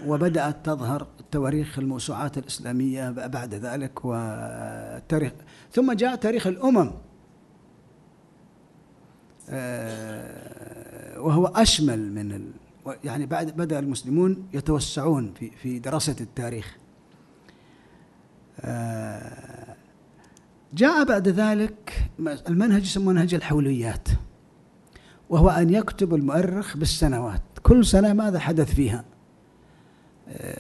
[0.07, 5.31] وبدأت تظهر تواريخ الموسوعات الإسلامية بعد ذلك والتاريخ
[5.71, 6.91] ثم جاء تاريخ الأمم.
[9.49, 12.51] آه، وهو أشمل من ال
[13.03, 16.77] يعني بعد بدأ المسلمون يتوسعون في في دراسة التاريخ.
[18.59, 19.75] آه،
[20.73, 24.07] جاء بعد ذلك المنهج يسمونه منهج الحوليات
[25.29, 27.41] وهو أن يكتب المؤرخ بالسنوات.
[27.63, 29.05] كل سنة ماذا حدث فيها؟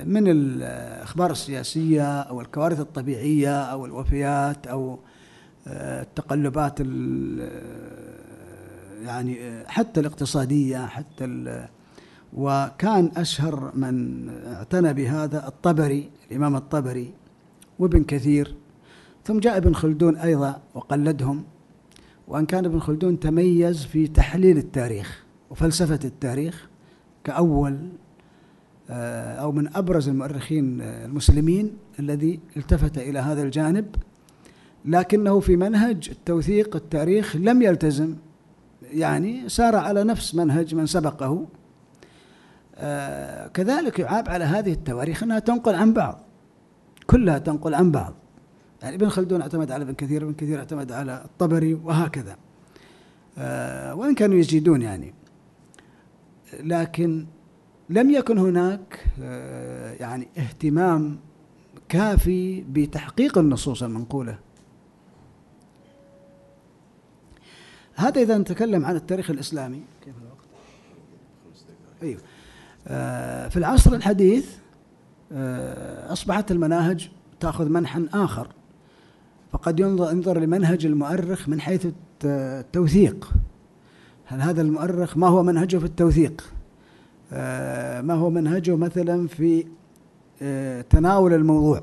[0.05, 4.99] من الأخبار السياسية أو الكوارث الطبيعية أو الوفيات أو
[5.67, 6.79] آه، التقلبات
[9.05, 11.25] يعني حتى الاقتصادية حتى
[12.33, 17.13] وكان أشهر من اعتنى بهذا الطبري الإمام الطبري
[17.79, 18.55] وابن كثير
[19.25, 21.43] ثم جاء ابن خلدون أيضا وقلدهم
[22.27, 26.69] وأن كان ابن خلدون تميز في تحليل التاريخ وفلسفة التاريخ
[27.23, 28.08] كأول آه،
[28.89, 33.95] أو من أبرز المؤرخين المسلمين الذي التفت إلى هذا الجانب
[34.85, 38.15] لكنه في منهج التوثيق التاريخ لم يلتزم.
[38.91, 41.47] يعني سار على نفس منهج من سبقه.
[42.75, 46.19] آه، كذلك يعاب على هذه التواريخ أنها تنقل عن بعض
[47.07, 48.13] كلها تنقل عن بعض.
[48.81, 52.35] يعني ابن خلدون اعتمد على ابن كثير ابن كثير اعتمد على الطبري وهكذا.
[53.37, 55.13] آه، وإن كانوا يزيدون يعني.
[56.59, 57.25] لكن
[57.89, 61.19] لم يكن هناك آه، يعني اهتمام
[61.89, 64.39] كافي بتحقيق النصوص المنقولة.
[67.95, 69.81] هذا إذا نتكلم عن التاريخ الإسلامي.
[70.05, 70.47] كيف الوقت؟
[72.03, 72.21] أيوه.
[72.87, 74.55] آه، في العصر الحديث
[75.31, 78.47] آه، أصبحت المناهج تأخذ منحا آخر.
[79.51, 81.87] فقد ينظر لمنهج المؤرخ من حيث
[82.23, 83.31] التوثيق.
[84.25, 86.53] هل هذا المؤرخ ما هو منهجه في التوثيق؟
[88.01, 89.65] ما هو منهجه مثلا في
[90.41, 91.81] آه، تناول الموضوع.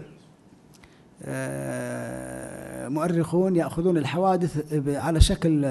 [1.23, 5.65] آه، مؤرخون يأخذون الحوادث على شكل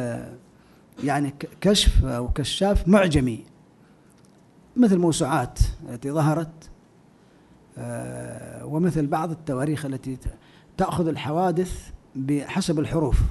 [1.04, 3.46] يعني كشف أو كشاف معجمي
[4.78, 5.60] مثل موسوعات
[5.90, 6.70] التي ظهرت
[8.64, 10.18] ومثل بعض التواريخ التي
[10.78, 13.22] تأخذ الحوادث بحسب الحروف.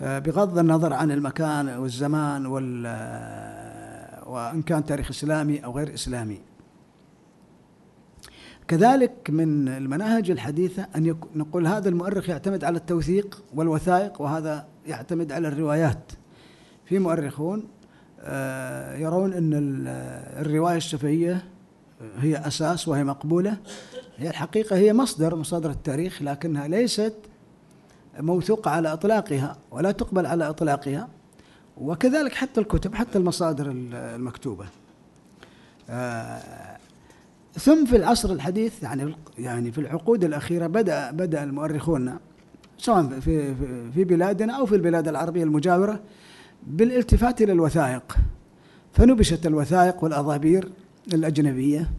[0.00, 2.86] بغض النظر عن المكان والزمان وال
[4.32, 6.40] وإن كان تاريخ إسلامي أو غير إسلامي.
[8.68, 15.48] كذلك من المناهج الحديثة أن نقول هذا المؤرخ يعتمد على التوثيق والوثائق وهذا يعتمد على
[15.48, 16.12] الروايات.
[16.84, 17.68] في مؤرخون
[18.20, 19.50] آه، يرون أن
[20.40, 21.44] الرواية الشفهية
[22.18, 23.56] هي أساس وهي مقبولة.
[24.16, 27.14] هي الحقيقة هي مصدر مصادر التاريخ لكنها ليست
[28.20, 31.08] موثوقة على إطلاقها ولا تقبل على إطلاقها.
[31.76, 34.66] وكذلك حتى الكتب حتى المصادر المكتوبة.
[35.90, 36.78] آه،
[37.54, 42.18] ثم في العصر الحديث يعني يعني في العقود الأخيرة بدأ بدأ المؤرخون
[42.78, 43.54] سواء في
[43.94, 46.00] في بلادنا أو في البلاد العربية المجاورة
[46.66, 48.16] بالالتفات إلى الوثائق.
[48.92, 50.72] فنبشت الوثائق والأضابير
[51.12, 51.90] الأجنبية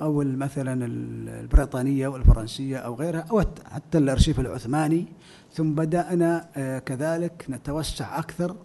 [0.00, 5.06] أو مثلا البريطانية والفرنسية أو غيرها أو حتى الأرشيف العثماني.
[5.52, 8.56] ثم بدأنا آه، كذلك نتوسع أكثر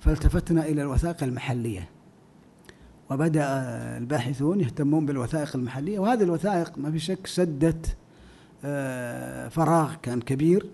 [0.00, 1.88] فالتفتنا إلى الوثائق المحلية.
[3.10, 3.44] وبدأ
[3.96, 7.96] الباحثون يهتمون بالوثائق المحلية وهذه الوثائق ما في شك سدت
[8.64, 10.66] آه، فراغ كان كبير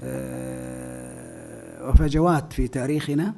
[0.00, 3.34] آه، وفجوات في تاريخنا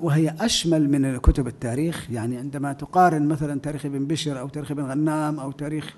[0.00, 2.10] وهي أشمل من كتب التاريخ.
[2.10, 5.94] يعني عندما تقارن مثلا تاريخ ابن بشر أو تاريخ ابن غنام أو تاريخ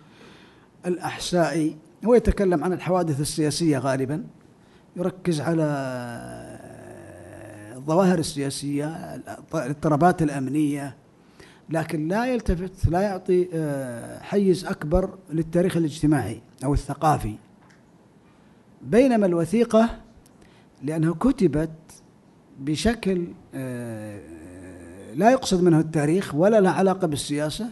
[0.86, 4.24] الأحسائي هو يتكلم عن الحوادث السياسية غالبا
[4.96, 5.66] يركز على
[7.86, 8.86] الظواهر السياسية
[9.54, 10.96] الاضطرابات الأمنية
[11.70, 17.34] لكن لا يلتفت لا يعطي آه، حيز أكبر للتاريخ الاجتماعي أو الثقافي.
[18.82, 19.90] بينما الوثيقة
[20.82, 21.70] لأنها كتبت
[22.60, 24.20] بشكل آه،
[25.14, 27.68] لا يقصد منه التاريخ ولا لها علاقة بالسياسة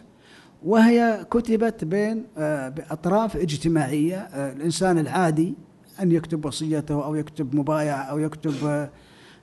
[0.65, 4.19] وهي كتبت بين آه، بأطراف اجتماعية
[4.53, 5.55] الإنسان العادي
[6.01, 8.89] أن يكتب وصيته أو يكتب مبايعة أو يكتب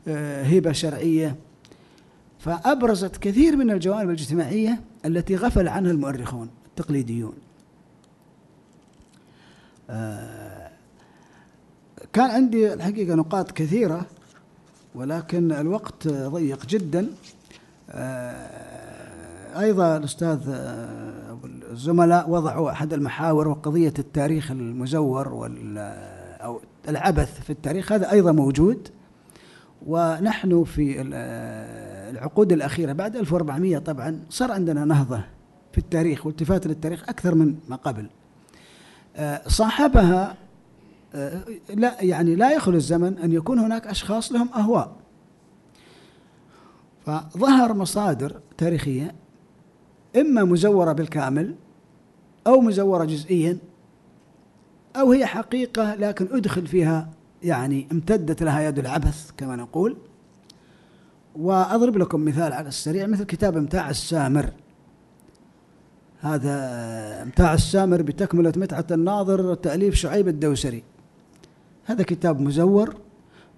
[0.07, 1.35] هبة شرعية.
[2.39, 7.33] فأبرزت كثير من الجوانب الاجتماعية التي غفل عنها المؤرخون التقليديون.
[12.13, 14.05] كان عندي الحقيقة نقاط كثيرة
[14.95, 17.07] ولكن الوقت ضيق جدا.
[17.89, 21.37] آه، أيضا الأستاذ آه،
[21.71, 25.27] الزملاء وضعوا أحد المحاور وقضية التاريخ المزور
[26.41, 27.91] أو العبث في التاريخ.
[27.91, 28.89] هذا أيضا موجود.
[29.87, 35.23] ونحن في آه، العقود الأخيرة بعد 1400 طبعا صار عندنا نهضة
[35.71, 38.09] في التاريخ والتفات للتاريخ أكثر من ما قبل.
[39.47, 40.35] صاحبها
[41.75, 44.95] لا يعني لا يخلو الزمن أن يكون هناك أشخاص لهم أهواء.
[47.05, 49.15] فظهر مصادر تاريخية
[50.15, 51.55] إما مزورة بالكامل
[52.47, 53.57] أو مزورة جزئيا
[54.95, 57.09] أو هي حقيقة لكن أدخل فيها
[57.43, 59.97] يعني امتدت لها يد العبث كما نقول.
[61.35, 64.49] وأضرب لكم مثال على السريع مثل كتاب إمتاع السامر.
[66.21, 66.55] هذا
[67.23, 70.83] إمتاع السامر بتكملة متعة الناظر تأليف شعيب الدوسري.
[71.85, 72.95] هذا كتاب مزور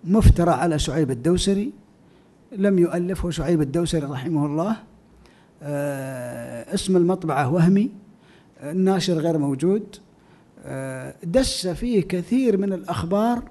[0.04, 1.74] مفترى على شعيب الدوسري
[2.52, 4.78] لم يؤلفه شعيب الدوسري رحمه الله.
[5.64, 7.92] آه اسم المطبعة وهمي
[8.64, 9.96] الناشر غير موجود.
[10.66, 13.44] آه دس فيه كثير من الأخبار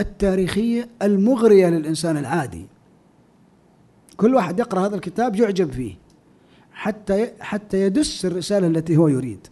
[0.00, 2.66] التاريخية المغرية للإنسان العادي.
[4.16, 5.94] كل واحد يقرأ هذا الكتاب يعجب فيه
[6.72, 9.46] حتى حتى يدس الرسالة التي هو يريد.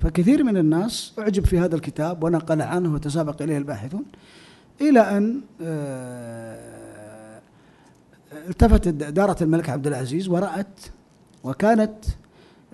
[0.00, 4.04] فكثير من الناس أعجب في هذا الكتاب ونقل عنه وتسابق إليه الباحثون
[4.80, 7.40] إلى أن آه،
[8.48, 10.80] التفتت دارة الملك عبد العزيز ورأت
[11.44, 11.94] وكانت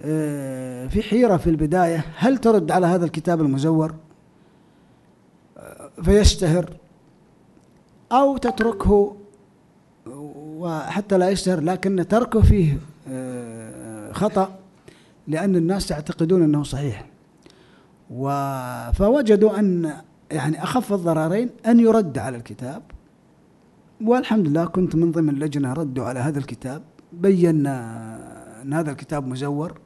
[0.05, 3.95] آه، في حيرة في البداية هل ترد على هذا الكتاب المزور؟
[6.03, 6.71] فيشتهر
[8.13, 9.17] أو تتركه
[10.07, 12.79] وحتى لا يشتهر لكن تركه فيه
[14.13, 14.59] خطأ
[15.29, 17.07] لأن الناس يعتقدون أنه صحيح.
[18.93, 19.93] فوجدوا أن
[20.31, 22.83] يعني أخف الضررين أن يرد على الكتاب.
[24.05, 26.83] والحمد لله كنت من ضمن لجنة ردوا على هذا الكتاب
[27.13, 29.81] بينا أن هذا الكتاب مزور.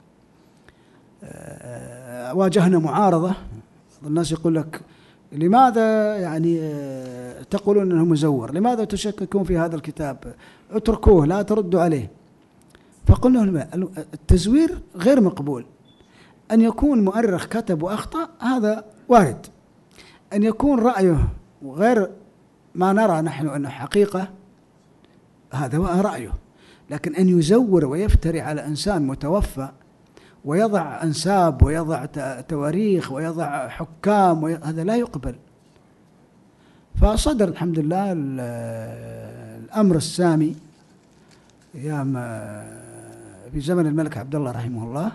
[1.22, 3.34] آه، واجهنا معارضة.
[4.06, 4.80] الناس يقول لك
[5.36, 10.34] لماذا يعني آه، تقولون إنه مزور؟ لماذا تشككون في هذا الكتاب؟
[10.70, 12.10] اتركوه لا تردوا عليه.
[13.06, 15.64] فقلنا لهم التزوير غير مقبول.
[16.50, 19.46] أن يكون مؤرخ كتب وأخطأ هذا وارد
[20.32, 21.28] أن يكون رأيه
[21.64, 22.10] غير
[22.74, 24.28] ما نرى نحن أنه حقيقة
[25.52, 26.32] هذا رأيه
[26.90, 29.68] لكن أن يزور ويفتري على إنسان متوفى
[30.46, 32.04] ويضع أنساب ويضع
[32.48, 35.34] تواريخ ويضع حكام هذا لا يقبل.
[36.94, 38.12] فصدر الحمد لله
[39.62, 40.56] الأمر السامي
[41.74, 42.12] أيام
[43.52, 45.12] في زمن الملك عبد الله رحمه الله.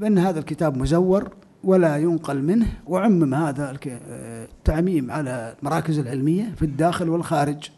[0.00, 1.32] بأن هذا الكتاب مزور
[1.64, 7.70] ولا ينقل منه وعمم هذا التعميم على المراكز العلمية في الداخل والخارج.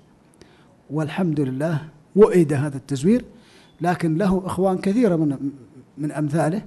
[0.91, 1.81] والحمد لله
[2.17, 3.25] وئد هذا التزوير
[3.81, 5.51] لكن له إخوان كثيرة من
[5.99, 6.63] من أمثاله.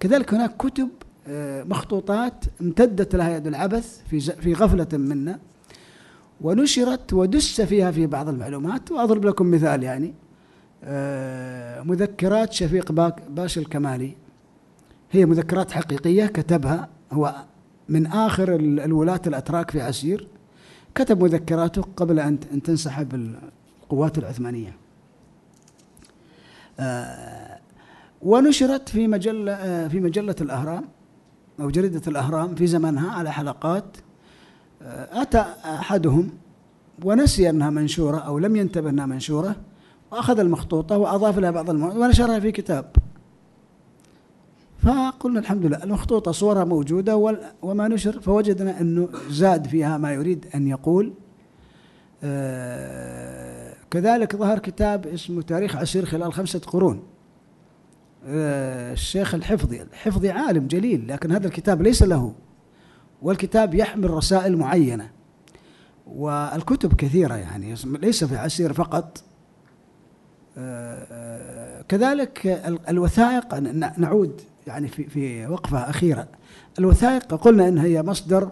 [0.00, 0.88] كذلك هناك كتب
[1.28, 5.38] آه، مخطوطات امتدت لها يد العبث في في غفلة منا
[6.40, 8.92] ونشرت ودس فيها في بعض المعلومات.
[8.92, 10.14] وأضرب لكم مثال يعني
[10.84, 12.92] آه، مذكرات شفيق
[13.28, 14.16] باشا الكمالي.
[15.10, 17.34] هي مذكرات حقيقية كتبها هو
[17.88, 20.28] من آخر الولاة الأتراك في عسير
[20.94, 23.36] كتب مذكراته قبل أن تنسحب
[23.82, 24.76] القوات العثمانية.
[26.80, 27.43] آه،
[28.24, 30.84] ونشرت في مجلة في مجلة الأهرام
[31.60, 33.96] أو جريدة الأهرام في زمنها على حلقات
[34.82, 36.30] آه، أتى أحدهم
[37.04, 39.56] ونسي أنها منشورة أو لم ينتبه أنها منشورة
[40.12, 42.90] وأخذ المخطوطة وأضاف لها بعض المواد ونشرها في كتاب.
[44.78, 50.68] فقلنا الحمد لله المخطوطة صورها موجودة وما نشر فوجدنا أنه زاد فيها ما يريد أن
[50.68, 51.12] يقول.
[52.22, 57.02] آه كذلك ظهر كتاب اسمه تاريخ عسير خلال خمسة قرون.
[58.26, 59.82] الشيخ الحفظي.
[59.82, 62.34] الحفظي عالم جليل لكن هذا الكتاب ليس له.
[63.22, 65.10] والكتاب يحمل رسائل معينة
[66.06, 69.22] والكتب كثيرة يعني ليس في عسير فقط.
[70.58, 72.46] آه، آه، كذلك
[72.88, 73.54] الوثائق
[73.98, 76.28] نعود يعني في في وقفة أخيرة.
[76.78, 78.50] الوثائق قلنا أنها هي مصدر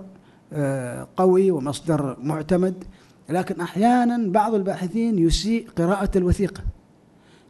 [0.52, 2.84] آه، قوي ومصدر معتمد
[3.28, 6.62] لكن أحيانا بعض الباحثين يسيء قراءة الوثيقة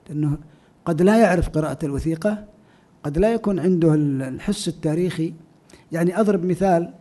[0.09, 0.39] لأنه
[0.85, 2.45] قد لا يعرف قراءة الوثيقة
[3.03, 5.35] قد لا يكون عنده الحس التاريخي.
[5.93, 6.95] يعني أضرب مثال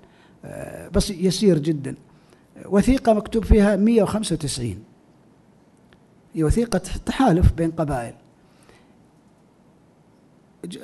[0.45, 1.95] آه، بس يسير جدا.
[2.65, 4.83] وثيقة مكتوب فيها 195
[6.33, 8.13] هي وثيقة تحالف بين قبائل.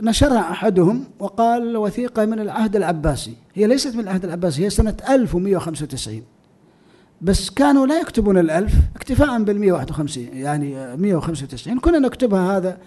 [0.01, 3.33] نشرها أحدهم وقال وثيقة من العهد العباسي.
[3.53, 6.23] هي ليست من العهد العباسي هي سنة 1195
[7.21, 12.77] بس كانوا لا يكتبون الألف اكتفاء بال 151 يعني 195 كنا نكتبها هذا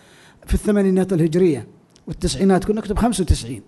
[0.47, 1.67] في الثمانينات الهجرية
[2.07, 3.61] والتسعينات كنا نكتب 95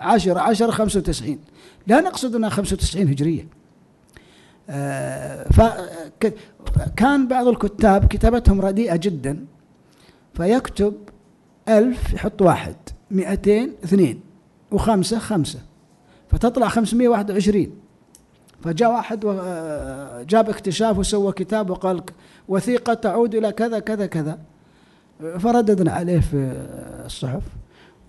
[0.00, 1.38] 10 10 95
[1.86, 3.46] لا نقصد أنها 95 هجرية.
[4.70, 5.48] آه،
[6.66, 9.46] فكان بعض الكتاب كتابتهم رديئة جدا
[10.34, 10.94] فيكتب
[11.68, 12.76] ألف يحط واحد
[13.10, 14.20] مئتين اثنين
[14.70, 15.58] وخمسة خمسة
[16.28, 17.81] فتطلع خمسمائة واحد وعشرين.
[18.64, 22.02] فجاء واحد وجاب آه، اكتشاف وسوى كتاب وقال
[22.48, 24.38] وثيقة تعود إلى كذا كذا كذا.
[25.38, 26.52] فرددنا عليه في
[27.06, 27.42] الصحف.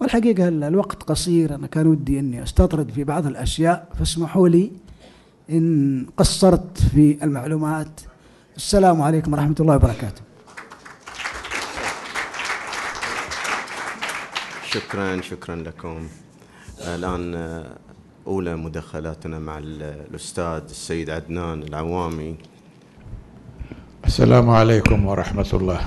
[0.01, 1.55] والحقيقة الوقت قصير.
[1.55, 3.87] أنا كان ودي أني أستطرد في بعض الأشياء.
[3.99, 4.71] فاسمحوا لي
[5.49, 8.01] إن قصرت في المعلومات.
[8.55, 10.21] السلام عليكم ورحمة الله وبركاته.
[14.67, 16.07] شكرا شكرا لكم.
[16.81, 17.33] الآن
[18.27, 22.35] أولى مداخلاتنا مع الأستاذ السيد عدنان العوامي.
[24.05, 25.81] السلام عليكم ورحمة الله.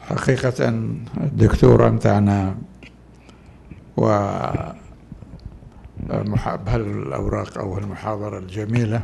[0.00, 0.68] حقيقة
[1.16, 2.56] الدكتور أمتعنا
[3.96, 4.06] و
[6.66, 9.02] بهالأوراق أو المحاضرة الجميلة.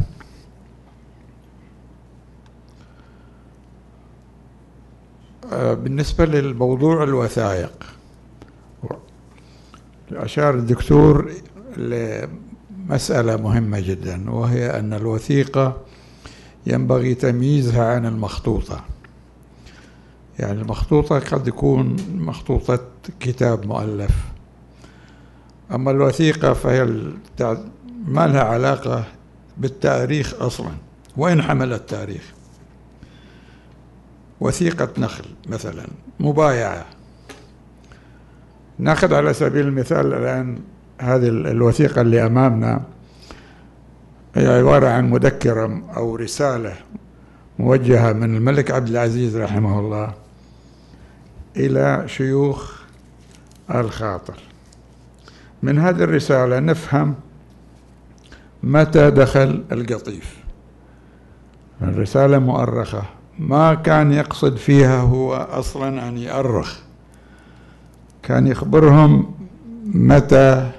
[5.53, 7.96] بالنسبة للموضوع الوثائق
[10.13, 11.33] أشار الدكتور
[11.77, 15.81] لمسألة مهمة جدا وهي أن الوثيقة
[16.67, 18.85] ينبغي تمييزها عن المخطوطة.
[20.39, 22.79] يعني المخطوطة قد يكون مخطوطة
[23.21, 24.11] كتاب مؤلف.
[25.75, 26.85] أما الوثيقة فهي
[28.07, 29.05] ما لها علاقة
[29.57, 30.71] بالتاريخ أصلا
[31.17, 32.33] وإن حمل التاريخ.
[34.41, 35.87] وثيقة نخل مثلا
[36.21, 36.96] مبايعة.
[38.79, 40.59] ناخذ على سبيل المثال الآن
[41.01, 42.83] هذه الوثيقة اللي أمامنا
[44.35, 46.77] هي عبارة عن مذكرة أو رسالة
[47.59, 50.13] موجهة من الملك عبد العزيز رحمه الله
[51.57, 52.81] إلى شيوخ
[53.75, 54.35] الخاطر.
[55.63, 57.15] من هذه الرسالة نفهم
[58.63, 60.37] متى دخل القطيف.
[61.83, 63.03] الرسالة مؤرخة.
[63.39, 66.86] ما كان يقصد فيها هو أصلا أن يؤرخ.
[68.27, 69.35] كان يخبرهم
[69.85, 70.71] متى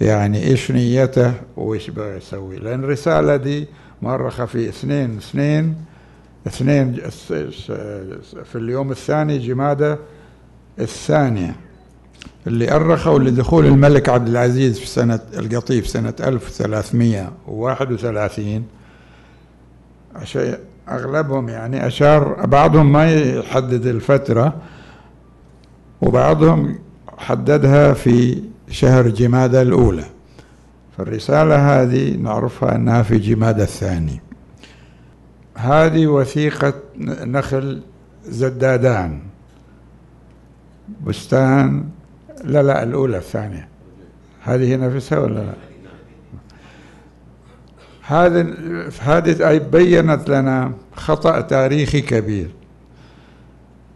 [0.00, 3.66] يعني إيش نيته وإيش بيسوي لأن الرسالة دي
[4.02, 5.76] مؤرخة في اثنين اثنين
[6.46, 6.96] اثنين
[8.44, 9.98] في اليوم الثاني جمادة
[10.78, 11.56] الثانية.
[12.46, 18.64] اللي أرخوا لدخول الملك عبد العزيز في سنة القطيف سنة 1331
[20.14, 24.54] عشان أغلبهم يعني أشار بعضهم ما يحدد الفترة
[26.04, 26.78] وبعضهم
[27.18, 30.04] حددها في شهر جمادة الأولى.
[30.98, 34.20] فالرسالة هذه نعرفها أنها في جمادة الثاني.
[35.54, 36.74] هذه وثيقة
[37.24, 37.82] نخل
[38.24, 39.20] زدادان.
[41.06, 41.84] بستان
[42.44, 43.68] لا لا الأولى الثانية.
[44.42, 45.54] هذه نفسها ولا لا؟
[48.02, 48.54] هذه
[49.00, 52.50] هذه بينت لنا خطأ تاريخي كبير.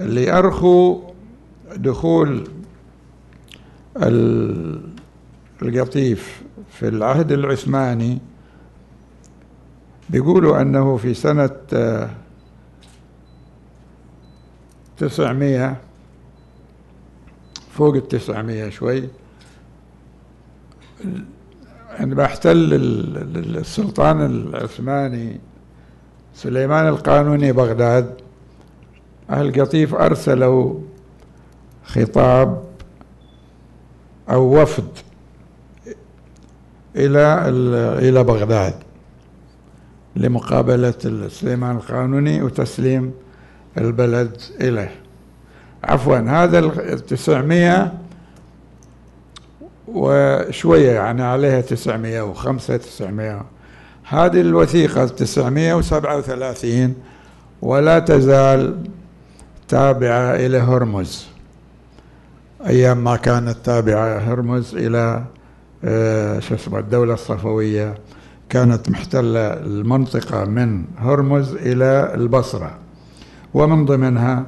[0.00, 1.00] اللي أرخوا
[1.76, 2.48] دخول
[5.62, 8.18] القطيف في العهد العثماني
[10.10, 11.50] بيقولوا أنه في سنة
[14.98, 15.76] تسعمية
[17.72, 19.08] فوق التسعمية شوي
[21.98, 22.56] عندما احتل
[23.56, 25.40] السلطان العثماني
[26.34, 28.14] سليمان القانوني بغداد.
[29.30, 30.74] أهل قطيف أرسلوا
[31.84, 32.62] خطاب
[34.30, 34.88] أو وفد
[36.96, 37.48] إلى
[38.08, 38.74] إلى بغداد
[40.16, 43.12] لمقابلة سليمان القانوني وتسليم
[43.78, 44.94] البلد إليه.
[45.84, 46.58] عفوا هذا
[46.92, 47.99] التسعمية
[49.94, 53.44] وشوية يعني عليها 905 900
[54.08, 56.94] هذه الوثيقة 937
[57.62, 58.76] ولا تزال
[59.68, 61.26] تابعة إلى هرمز.
[62.66, 65.24] أيام ما كانت تابعة هرمز إلى
[65.84, 67.94] آه، شو اسمه الدولة الصفوية
[68.48, 72.78] كانت محتلة المنطقة من هرمز إلى البصرة.
[73.54, 74.46] ومن ضمنها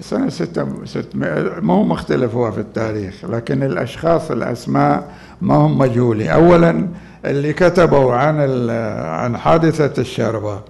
[0.00, 6.28] سنة ستة ستمائة ما هو مختلف هو في التاريخ لكن الأشخاص الأسماء ما هم مجهولين.
[6.28, 6.88] أولا
[7.24, 10.60] اللي كتبوا عن عن حادثة الشربة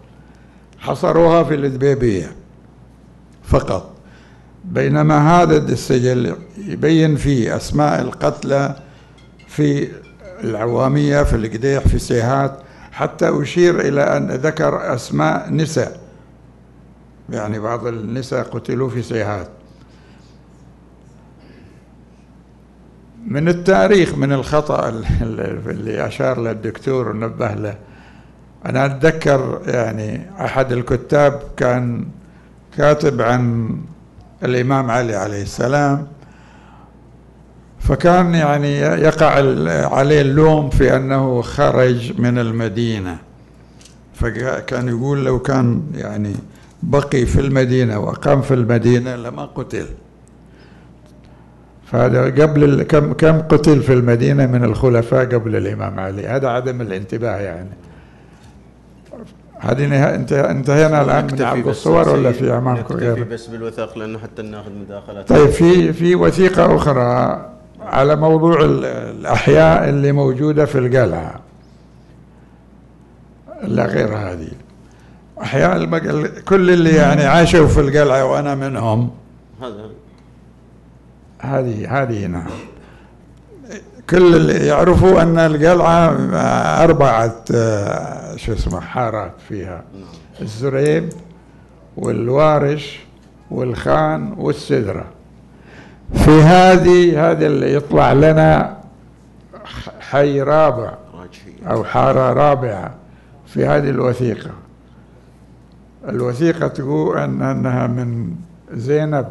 [0.78, 2.32] حصروها في الدبيبية
[3.42, 3.90] فقط.
[4.64, 8.76] بينما هذا السجل يبين فيه أسماء القتلى
[9.48, 9.88] في
[10.44, 12.61] العوامية في القديح في سيهات
[12.92, 16.00] حتى أشير إلى أن ذكر أسماء نساء.
[17.30, 19.48] يعني بعض النساء قتلوا في سيهات
[23.26, 27.76] من التاريخ من الخطأ اللي أشار له الدكتور ونبه له.
[28.66, 32.06] أنا أتذكر يعني أحد الكتاب كان
[32.76, 33.70] كاتب عن
[34.42, 36.06] الإمام علي عليه السلام
[37.82, 39.26] فكان يعني يقع
[39.94, 43.16] عليه اللوم في أنه خرج من المدينة.
[44.14, 46.32] فكان يقول لو كان يعني
[46.82, 49.86] بقي في المدينة وأقام في المدينة لما قتل.
[51.86, 57.36] فهذا قبل كم كم قتل في المدينة من الخلفاء قبل الإمام علي؟ هذا عدم الانتباه
[57.36, 57.70] يعني.
[59.58, 64.42] هذه انت انتهينا الآن من عرض الصور ولا في امامكم غير؟ بس بالوثائق لأنه حتى
[64.42, 65.28] ناخذ مداخلات.
[65.28, 67.52] طيب في في وثيقة أخرى.
[67.86, 71.40] على موضوع الأحياء اللي موجودة في القلعة.
[73.62, 74.48] لا غير هذه.
[75.42, 79.10] أحياء المقل كل اللي يعني عاشوا في القلعة وأنا منهم.
[79.62, 79.90] هذا.
[81.40, 82.50] هذه هذه نعم.
[84.10, 86.16] كل اللي يعرفوا أن القلعة
[86.84, 87.44] أربعة
[88.36, 89.84] شو اسمه حارات فيها.
[90.40, 91.08] الزريب
[91.96, 93.00] والوارش
[93.50, 95.04] والخان والسدرة.
[96.14, 98.76] في هذه هذا اللي يطلع لنا
[100.00, 100.94] حي رابع
[101.70, 102.94] أو حارة رابعة
[103.46, 104.50] في هذه الوثيقة.
[106.08, 108.34] الوثيقة تقول أن أنها من
[108.72, 109.26] زينب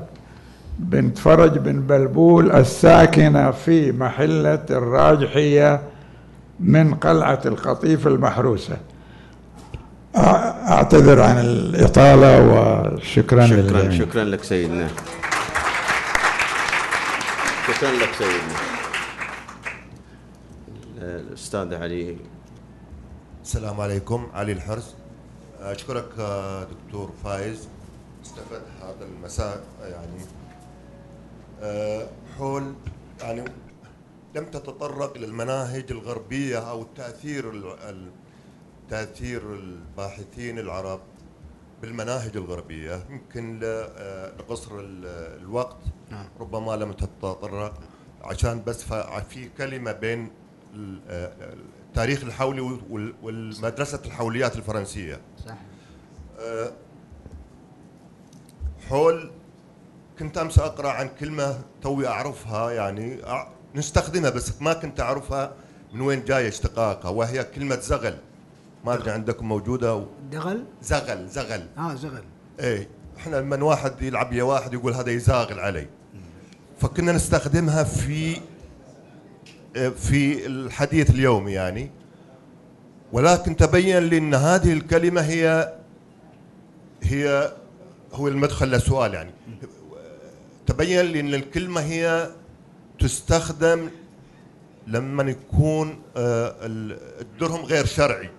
[0.79, 5.81] بنت فرج بن بلبول الساكنة في محلة الراجحية
[6.59, 8.77] من قلعة القطيف المحروسة.
[10.15, 13.91] أعتذر عن الإطالة وشكرا شكرا للجميع.
[13.91, 14.87] شكرا لك سيدنا.
[17.67, 18.59] شكرا لك سيدنا.
[20.97, 22.17] الأستاذ علي.
[23.43, 24.31] السلام عليكم.
[24.33, 24.95] علي الحرس
[25.59, 26.09] أشكرك
[26.71, 27.67] دكتور فايز.
[28.25, 30.25] استفدت هذا المساء يعني.
[31.61, 32.07] آه،
[32.37, 32.73] حول
[33.21, 33.45] يعني
[34.35, 37.75] لم تتطرق للمناهج الغربية أو التأثير
[38.89, 40.99] تأثير الباحثين العرب
[41.81, 45.77] بالمناهج الغربية يمكن آه، لقصر الوقت
[46.11, 46.25] نعم.
[46.39, 47.73] ربما لم تتطرق
[48.23, 48.83] عشان بس
[49.29, 50.31] في كلمة بين
[50.75, 55.21] التاريخ الحولي وال- والمدرسة الحوليات الفرنسية.
[55.47, 55.55] صح
[56.39, 56.71] أه،
[58.89, 59.31] حول
[60.19, 63.17] كنت أمس أقرأ عن كلمة توي أعرفها يعني
[63.75, 65.53] نستخدمها بس ما كنت أعرفها
[65.93, 68.17] من وين جاية اشتقاقها وهي كلمة زغل.
[68.85, 71.63] ما أدري عندكم موجودة و- دغل؟ زغل زغل.
[71.77, 72.23] آه زغل.
[72.59, 75.87] إيه إحنا لما واحد يلعب يا واحد يقول هذا يزاغل علي.
[76.79, 78.37] فكنا نستخدمها في
[79.75, 81.91] آه، في الحديث اليومي يعني.
[83.13, 85.73] ولكن تبين لي إن هذه الكلمة هي
[87.03, 87.51] هي
[88.13, 89.31] هو المدخل لسؤال يعني.
[90.67, 92.29] تبين لي إن الكلمة هي
[92.99, 93.89] تستخدم
[94.87, 98.29] لما يكون آه، ال- الدرهم غير شرعي.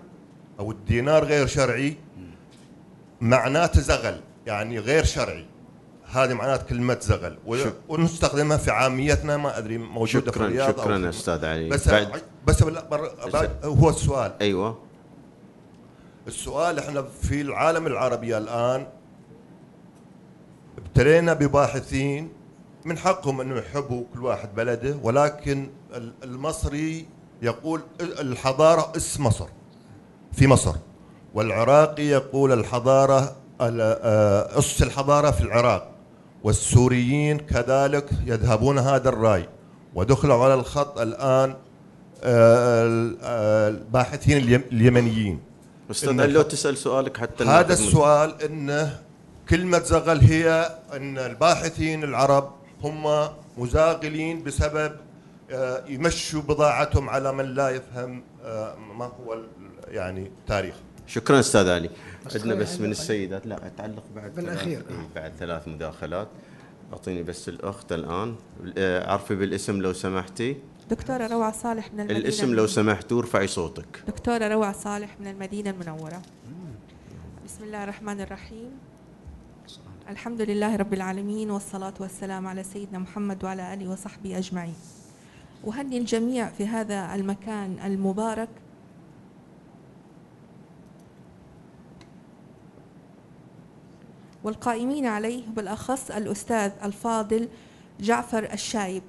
[0.63, 1.97] أو الدينار غير شرعي
[3.21, 5.45] معناته زغل يعني غير شرعي.
[6.11, 7.37] هذه معنات كلمة زغل
[7.89, 11.69] ونستخدمها في عاميتنا ما أدري موجودة في شكرا الرياض أو شكرا في- أستاذ علي.
[11.69, 14.31] بس بعد بس بل- بر- بعد هو السؤال.
[14.41, 14.77] أيوه.
[16.27, 18.87] السؤال إحنا في العالم العربي الآن
[20.77, 22.29] ابتلينا بباحثين
[22.85, 27.05] من حقهم أنه يحبوا كل واحد بلده ولكن ال- المصري
[27.41, 29.47] يقول الحضارة اسم مصر.
[30.33, 30.75] في مصر.
[31.33, 35.89] والعراقي يقول الحضارة ال- آه، اس الحضارة في العراق.
[36.43, 39.49] والسوريين كذلك يذهبون هذا الرأي.
[39.95, 41.55] ودخلوا على الخط الآن
[42.23, 45.39] آه، آه، الباحثين اليم- اليمنيين.
[45.91, 48.99] أستاذ لو تسأل سؤالك حتى هذا السؤال إنه
[49.49, 52.51] كلمة زغل هي إن الباحثين العرب
[52.83, 53.27] هم
[53.57, 54.91] مزاغلين بسبب
[55.87, 58.23] يمشوا بضاعتهم على من لا يفهم
[58.97, 59.37] ما هو
[59.93, 60.75] يعني تاريخ.
[61.07, 61.89] شكرا أستاذ علي.
[62.35, 64.81] عندنا بس من عندك- السيدات لا أتعلق بعد بالأخير.
[64.81, 66.27] ثلاث- إيه، بعد ثلاث مداخلات.
[66.93, 68.35] أعطيني بس الأخت الآن.
[69.07, 70.57] عرفي بالاسم لو سمحتي.
[70.89, 74.03] دكتورة روعة صالح من المدينة الاسم لو سمحت وارفعي صوتك.
[74.07, 76.21] دكتورة روعة صالح من المدينة المنورة.
[77.45, 78.71] بسم الله الرحمن الرحيم.
[80.09, 84.75] الحمد لله رب العالمين والصلاة والسلام على سيدنا محمد وعلى آله وصحبه أجمعين.
[85.67, 88.49] أهني الجميع في هذا المكان المبارك
[94.43, 97.47] والقائمين عليه بالأخص الأستاذ الفاضل
[97.99, 99.03] جعفر الشايب.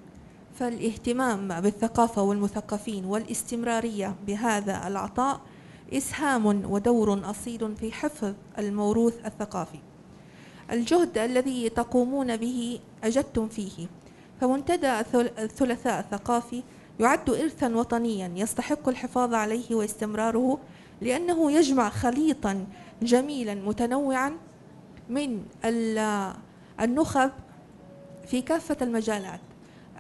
[0.59, 5.41] فالاهتمام بالثقافة والمثقفين والاستمرارية بهذا العطاء
[5.93, 9.79] إسهام ودور أصيل في حفظ الموروث الثقافي.
[10.73, 13.87] الجهد الذي تقومون به أجدتم فيه.
[14.41, 16.63] فمنتدى الثل- الثلاثاء الثقافي
[17.01, 20.59] يعد إرثا وطنيا يستحق الحفاظ عليه واستمراره
[21.01, 22.67] لأنه يجمع خليطا
[23.03, 24.33] جميلا متنوعا
[25.09, 26.33] من ال-
[26.81, 27.31] النخب
[28.27, 29.41] في كافة المجالات.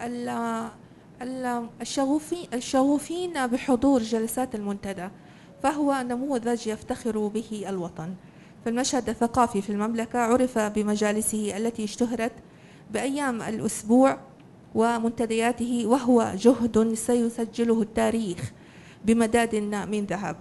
[0.03, 0.69] ال-
[1.23, 5.09] ال- الشغوفين الشغوفين بحضور جلسات المنتدى
[5.63, 8.15] فهو نموذج يفتخر به الوطن.
[8.65, 12.33] فالمشهد الثقافي في المملكة عرف بمجالسه التي اشتهرت
[12.91, 14.19] بأيام الأسبوع
[14.75, 18.53] ومنتدياته وهو جهد سيسجله التاريخ
[19.05, 19.55] بمداد
[19.91, 20.37] من ذهب.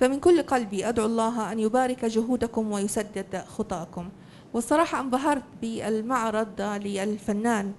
[0.00, 4.08] فمن كل قلبي أدعو الله أن يبارك جهودكم ويسدد خطاكم.
[4.54, 7.72] والصراحة انبهرت بالمعرض للفنان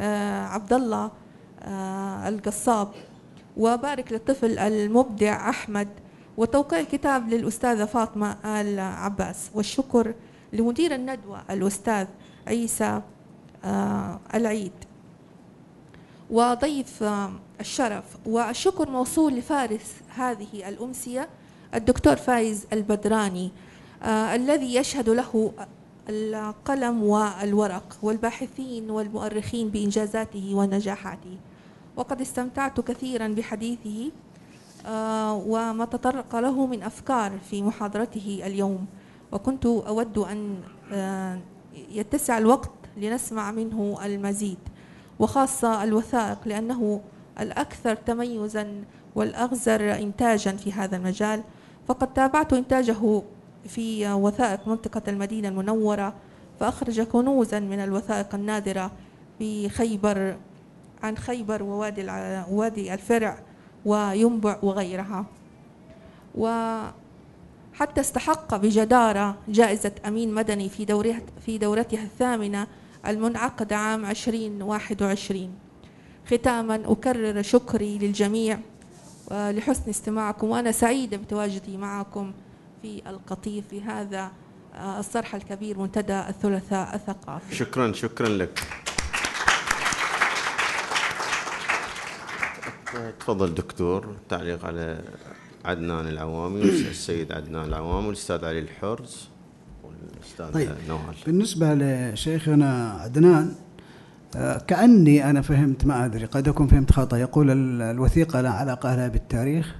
[0.00, 1.10] آه، عبد الله
[1.62, 2.88] آه، القصاب.
[3.56, 5.88] وبارك للطفل المبدع أحمد.
[6.36, 10.14] وتوقيع كتاب للأستاذة فاطمة آل عباس والشكر
[10.52, 12.06] لمدير الندوة الأستاذ
[12.46, 13.00] عيسى
[13.64, 14.72] آه، العيد.
[16.30, 17.04] وضيف
[17.60, 18.04] الشرف.
[18.26, 21.28] والشكر موصول لفارس هذه الأمسية
[21.74, 23.50] الدكتور فايز البدراني
[24.02, 25.52] آه، الذي يشهد له
[26.08, 31.36] القلم والورق والباحثين والمؤرخين بإنجازاته ونجاحاته.
[31.96, 34.10] وقد استمتعت كثيرا بحديثه
[34.86, 38.86] آه، وما تطرق له من أفكار في محاضرته اليوم.
[39.32, 40.56] وكنت أود أن
[40.92, 41.38] آه،
[41.90, 44.58] يتسع الوقت لنسمع منه المزيد
[45.18, 47.00] وخاصة الوثائق لأنه
[47.40, 51.42] الأكثر تميزا والأغزر إنتاجا في هذا المجال.
[51.90, 53.22] فقد تابعت إنتاجه
[53.68, 56.14] في وثائق منطقة المدينة المنورة
[56.60, 58.90] فأخرج كنوزا من الوثائق النادرة
[59.38, 60.36] في خيبر
[61.02, 62.06] عن خيبر ووادي
[62.50, 63.38] وادي الفرع
[63.84, 65.26] وينبع وغيرها.
[66.34, 72.66] وحتى استحق بجدارة جائزة أمين مدني في دورها في دورتها الثامنة
[73.06, 75.50] المنعقدة عام 2021
[76.26, 78.58] ختاما أكرر شكري للجميع.
[79.30, 82.32] لحسن استماعكم وأنا سعيدة بتواجدي معكم
[82.82, 84.30] في القطيف في هذا
[84.74, 88.60] آه، الصرح الكبير منتدى الثلاثاء الثقافي شكرا شكرا لك
[92.96, 95.02] آه، تفضل دكتور تعليق على
[95.64, 99.28] عدنان العوامي السيد عدنان العوامي والاستاذ علي الحرز
[99.84, 100.70] والأستاذ طيب.
[100.88, 103.69] نوال بالنسبة لشيخنا عدنان آه،
[104.66, 107.16] كأني أنا فهمت ما أدري قد أكون فهمت خطأ.
[107.16, 109.74] يقول ال- الوثيقة لا علاقة لها بالتاريخ.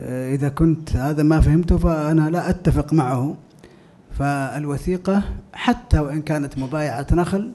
[0.00, 3.36] آه، إذا كنت هذا ما فهمته فأنا لا أتفق معه.
[4.18, 5.22] فالوثيقة
[5.52, 7.52] حتى وإن كانت مبايعة نخل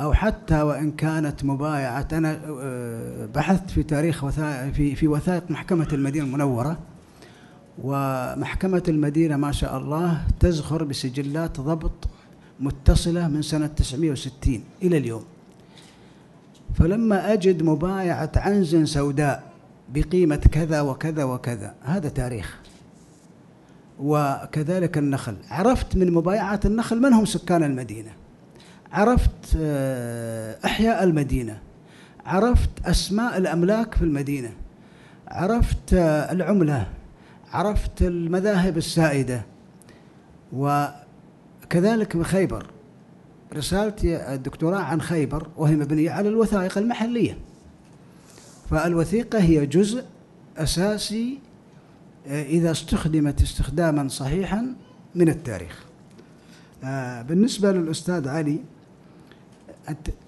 [0.00, 5.88] أو حتى وإن كانت مبايعة أنا آه، بحثت في تاريخ وثائق في في وثائق محكمة
[5.92, 6.78] المدينة المنورة.
[7.82, 12.08] ومحكمة المدينة ما شاء الله تزخر بسجلات ضبط
[12.60, 15.22] متصلة من سنة 960 إلى اليوم.
[16.74, 19.42] فلما أجد مبايعة عنز سوداء
[19.88, 22.58] بقيمة كذا وكذا وكذا هذا تاريخ.
[24.00, 25.36] وكذلك النخل.
[25.50, 28.10] عرفت من مبايعة النخل من هم سكان المدينة؟
[28.92, 31.58] عرفت آه، أحياء المدينة.
[32.26, 34.50] عرفت أسماء الأملاك في المدينة.
[35.28, 36.86] عرفت آه، العملة.
[37.52, 39.42] عرفت المذاهب السائدة.
[40.52, 42.66] وكذلك بخيبر.
[43.54, 47.38] رسالتي الدكتوراه عن خيبر وهي مبنية على الوثائق المحلية.
[48.70, 50.04] فالوثيقة هي جزء
[50.56, 51.38] أساسي
[52.26, 54.74] آه، إذا استخدمت استخداما صحيحا
[55.14, 55.84] من التاريخ.
[56.84, 58.58] آه، بالنسبة للأستاذ علي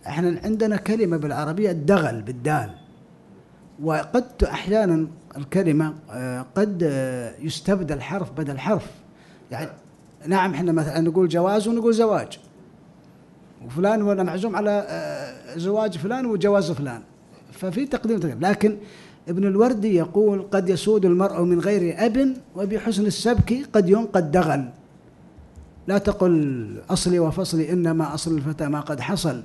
[0.07, 2.71] إحنا عندنا كلمة بالعربية الدغل بالدال.
[3.83, 5.07] وقد أحيانا
[5.37, 6.83] الكلمة آه، قد
[7.41, 8.91] يستبدل حرف بدل حرف.
[9.51, 9.71] يعني
[10.27, 12.39] نعم إحنا مثلا نقول جواز ونقول زواج.
[13.67, 17.03] وفلان ولا معزوم على آه، زواج فلان وجواز فلان.
[17.53, 18.39] ففي تقديم وتأخير.
[18.41, 18.77] لكن
[19.29, 24.69] ابن الوردي يقول قد يسود المرء من غير أب وبحسن السبك قد ينقد دغل.
[25.87, 29.43] لا تقل أصلي وفصلي إنما أصل الفتى ما قد حصل.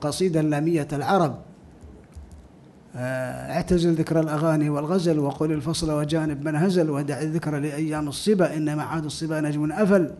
[0.00, 1.38] قصيدة لامية العرب.
[2.96, 8.82] آه، اعتزل ذكر الأغاني والغزل وقل الفصل وجانب من هزل ودع الذكر لأيام الصبا إنما
[8.82, 10.10] عاد الصبا نجم أفل.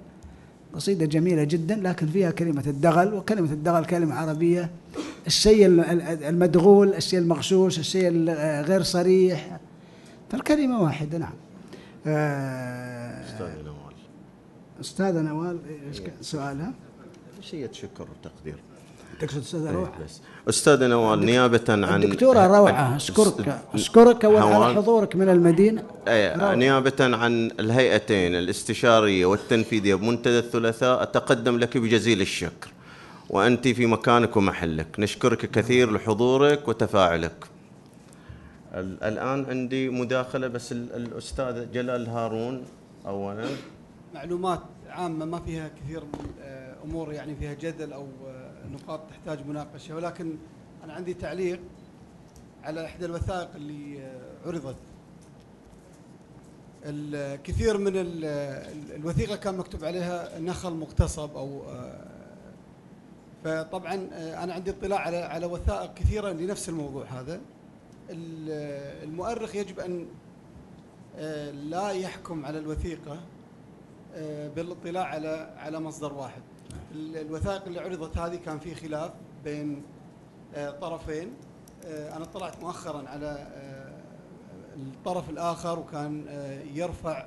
[0.75, 4.71] قصيدة جميلة جدا لكن فيها كلمة الدغل وكلمة الدغل كلمة عربية.
[5.27, 9.61] الشيء ال- ال- المدغول الشيء المغشوش الشيء الغير صريح.
[10.31, 11.33] فالكلمة واحدة نعم.
[13.27, 13.95] أستاذ نوال.
[14.81, 15.59] أستاذة نوال
[15.99, 16.73] كان سؤالها؟
[17.41, 18.57] شيء شكر وتقدير
[19.21, 20.21] تقصد روعة إيه، بس.
[20.49, 24.75] أستاذ نوال نيابة عن الدكتورة روعة أشكرك أشكرك أول على.
[24.75, 25.83] حضورك من المدينة.
[26.09, 29.95] أي نيابة عن الهيئتين الاستشارية والتنفيذية.
[29.95, 32.71] بمنتدى الثلاثاء أتقدم لك بجزيل الشكر.
[33.31, 34.87] وأنت في مكانك ومحلك.
[34.99, 37.45] نشكرك كثير لحضورك وتفاعلك.
[38.75, 42.65] ال- الآن عندي مداخلة بس ال- الأستاذ جلال هارون
[43.07, 43.45] أولا.
[44.15, 48.40] معلومات عامة ما فيها كثير من آه، أمور يعني فيها جدل أو آه،
[48.73, 50.37] نقاط تحتاج مناقشة ولكن
[50.85, 51.61] أنا عندي تعليق
[52.65, 54.11] على إحدى الوثائق اللي
[54.47, 54.77] عرضت.
[56.85, 62.11] الكثير من ال- ال- الوثيقة كان مكتوب عليها نخل مغتصب أو آه،
[63.45, 67.41] فطبعا آه، أنا عندي اطلاع على على وثائق كثيرة لنفس الموضوع هذا.
[68.11, 70.07] ال- المؤرخ يجب أن
[71.17, 73.21] آه، لا يحكم على الوثيقة
[74.15, 76.43] آه، بالاطلاع على على مصدر واحد.
[76.95, 79.11] الوثائق اللي عرضت هذه كان في خلاف
[79.45, 79.83] بين
[80.55, 81.33] آه، طرفين
[81.85, 84.01] آه، أنا اطلعت مؤخرا على آه،
[84.77, 86.25] الطرف الآخر وكان
[86.75, 87.27] يرفع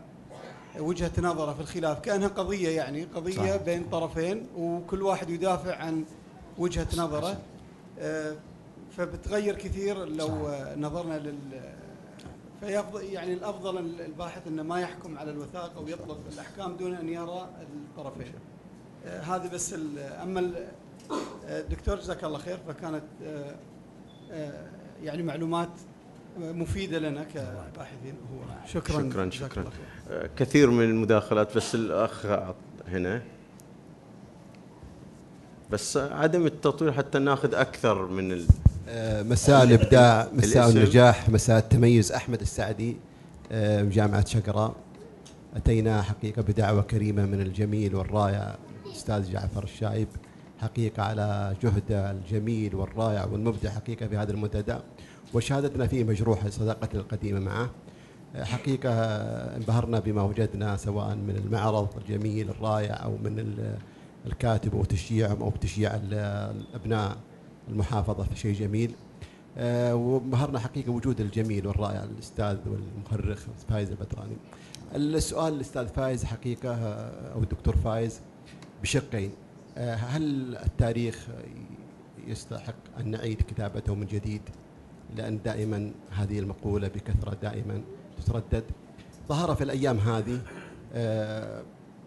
[0.79, 3.55] وجهة نظره في الخلاف كأنها قضية يعني قضية صحيح.
[3.55, 6.05] بين طرفين وكل واحد يدافع عن
[6.57, 7.37] وجهة نظره
[8.97, 10.29] فبتغير كثير لو
[10.77, 11.61] نظرنا لل
[12.59, 17.09] فيفضل يعني الأفضل ال- الباحث إنه ما يحكم على الوثائق أو يطلق الأحكام دون أن
[17.09, 18.33] يرى الطرفين.
[19.05, 19.75] آه، هذه بس
[20.23, 20.55] أما ال-
[21.47, 22.57] آه، الدكتور جزاك الله خير.
[22.67, 23.03] فكانت
[24.31, 24.65] آه،
[25.03, 25.69] يعني معلومات
[26.39, 28.13] مفيدة لنا كباحثين.
[28.33, 29.09] هو شكرا.
[29.09, 29.65] شكرا شكرا
[30.37, 32.25] كثير من المداخلات بس الأخ
[32.87, 33.21] هنا.
[35.71, 38.45] بس عدم التطوير حتى ناخذ أكثر من ال...
[39.29, 42.11] مساء الإبداع مساء؟ النجاح مساء التميز.
[42.11, 42.97] أحمد السعدي
[43.51, 44.75] من جامعة شقراء.
[45.55, 48.55] أتينا حقيقة بدعوة كريمة من الجميل والرائع
[48.93, 50.07] الأستاذ جعفر الشايب
[50.61, 54.75] حقيقة على جهده الجميل والرائع والمبدع حقيقة في هذا المنتدى
[55.33, 57.69] وشهادتنا فيه مجروحه صداقتنا القديمة معه
[58.35, 58.89] حقيقة
[59.55, 63.77] انبهرنا بما وجدنا سواء من المعرض الجميل الرائع أو من ال-
[64.25, 66.13] الكاتب وتشجيعهم أو تشجيع ال-
[66.55, 67.17] الأبناء
[67.69, 68.91] المحافظة في شيء جميل
[69.57, 73.39] آه، وانبهرنا حقيقة وجود الجميل والرائع الأستاذ والمؤرخ
[73.69, 74.35] فايز البدراني.
[74.95, 76.75] السؤال الاستاذ فايز حقيقة
[77.35, 78.19] أو الدكتور فايز
[78.83, 79.31] بشقين.
[79.77, 81.27] آه، هل التاريخ
[82.27, 84.41] يستحق أن نعيد كتابته من جديد؟
[85.15, 87.81] لأن دائما هذه المقولة بكثرة دائما
[88.17, 88.63] تتردد.
[89.29, 90.41] ظهر في الأيام هذه
[90.93, 91.63] آه،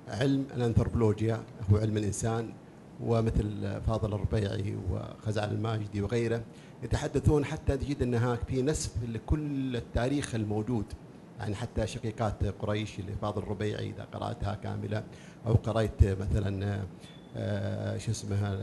[0.09, 2.53] علم الأنثروبولوجيا هو علم الإنسان
[3.01, 6.43] ومثل فاضل الربيعي وخزعل الماجدي وغيره
[6.83, 10.85] يتحدثون حتى تجد أنها في نسف لكل التاريخ الموجود.
[11.39, 15.05] يعني حتى شقيقات قريش اللي فاضل الربيعي إذا قرأتها كاملة
[15.47, 16.83] أو قرأت مثلا
[17.37, 18.55] آه، شو اسمها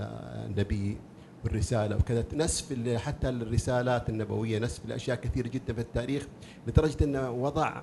[0.45, 0.97] النبي
[1.43, 2.25] والرسالة وكذا.
[2.33, 6.27] نسف حتى الرسالات النبوية نسف الأشياء كثيرة جدا في التاريخ
[6.67, 7.81] لدرجة أنه وضع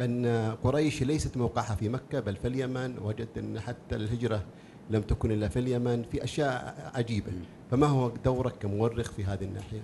[0.00, 0.26] أن
[0.64, 2.98] قريش ليست موقعها في مكة بل في اليمن.
[2.98, 4.44] وجد أن حتى الهجرة
[4.90, 6.02] لم تكن إلا في اليمن.
[6.02, 7.32] في أشياء عجيبة.
[7.70, 9.82] فما هو دورك كمؤرخ في هذه الناحية؟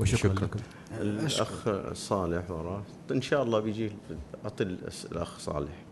[0.00, 0.46] وشكرا شكرا.
[0.46, 0.60] لكم.
[1.00, 3.92] الأخ صالح وراه إن شاء الله بيجي
[4.44, 4.64] أعطي
[5.12, 5.84] الأخ صالح.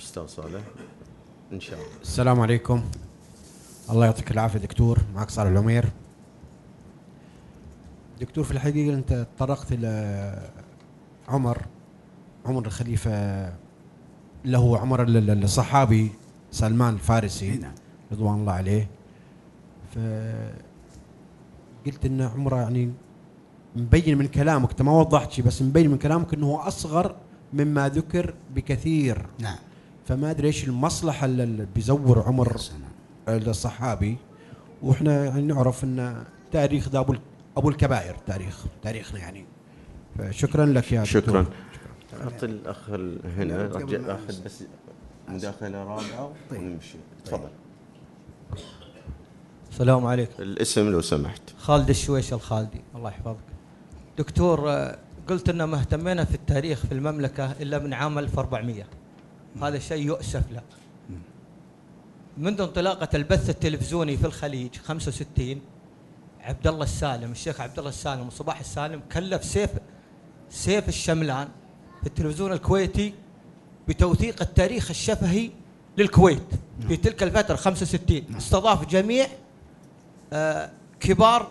[0.00, 0.60] أستاذ صالح.
[1.52, 1.88] إن شاء الله.
[2.02, 2.82] السلام عليكم.
[3.90, 4.98] الله يعطيك العافية دكتور.
[5.14, 5.84] معك صالح العمير.
[8.20, 10.48] دكتور في الحقيقة أنت تطرقت إلى
[11.28, 11.58] عمر
[12.46, 13.10] عمر الخليفة
[14.44, 16.10] اللي هو عمر ال- ال- الصحابي
[16.50, 17.72] سلمان الفارسي نعم.
[18.12, 18.88] رضوان الله عليه.
[19.94, 19.98] ف
[21.86, 22.92] قلت إن عمره يعني
[23.76, 27.16] مبين من كلامك أنت ما وضحت شيء بس مبين من كلامك إنه هو أصغر
[27.52, 29.26] مما ذكر بكثير.
[29.38, 29.56] نعم.
[30.08, 32.56] فما أدري إيش المصلحة اللي اللي بيزور عمر
[33.28, 34.16] الصحابي.
[34.82, 37.14] وإحنا يعني نعرف إن تاريخ ده أبو
[37.56, 39.44] أبو الكبائر تاريخ تاريخنا يعني.
[40.18, 41.22] فشكرا لك يا دكتور.
[41.22, 41.46] شكرا.
[42.22, 44.62] أعطي الأخ ال- هنا رجع أخذ بس
[45.28, 46.60] مداخله رابعه طيب.
[46.60, 46.98] ونمشي.
[47.24, 47.48] تفضل.
[49.70, 50.42] السلام عليكم.
[50.42, 51.42] الاسم لو سمحت.
[51.58, 52.80] خالد الشويش الخالدي.
[52.94, 53.36] الله يحفظك.
[54.18, 54.98] دكتور آه،
[55.28, 58.84] قلت إن ما اهتمينا في التاريخ في المملكة إلا من عام 1400
[59.62, 60.62] هذا شيء يؤسف له.
[62.38, 65.60] منذ انطلاقة البث التلفزيوني في الخليج 65
[66.40, 69.70] عبد الله السالم الشيخ عبد الله السالم وصباح السالم كلف سيف
[70.50, 71.48] سيف الشملان
[72.00, 73.14] في التلفزيون الكويتي
[73.88, 75.50] بتوثيق التاريخ الشفهي
[75.98, 76.42] للكويت
[76.88, 79.26] في تلك الفترة 65 استضاف جميع
[80.32, 81.48] آه، كبار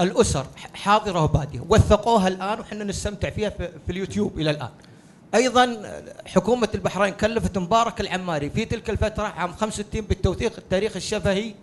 [0.00, 1.60] الأسر ح- حاضرة وبادية.
[1.68, 4.68] وثقوها الآن وحنا نستمتع فيها في, في اليوتيوب إلى الآن.
[5.34, 5.82] أيضا
[6.26, 11.54] حكومة البحرين كلفت مبارك العماري في تلك الفترة عام 65 بالتوثيق التاريخ الشفهي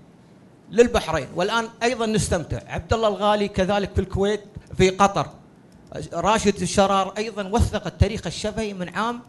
[0.72, 1.28] للبحرين.
[1.36, 2.60] والآن أيضا نستمتع.
[2.68, 4.44] عبد الله الغالي كذلك في الكويت
[4.78, 5.28] في قطر.
[6.14, 9.22] راشد الشرار أيضا وثق التاريخ الشفهي من عام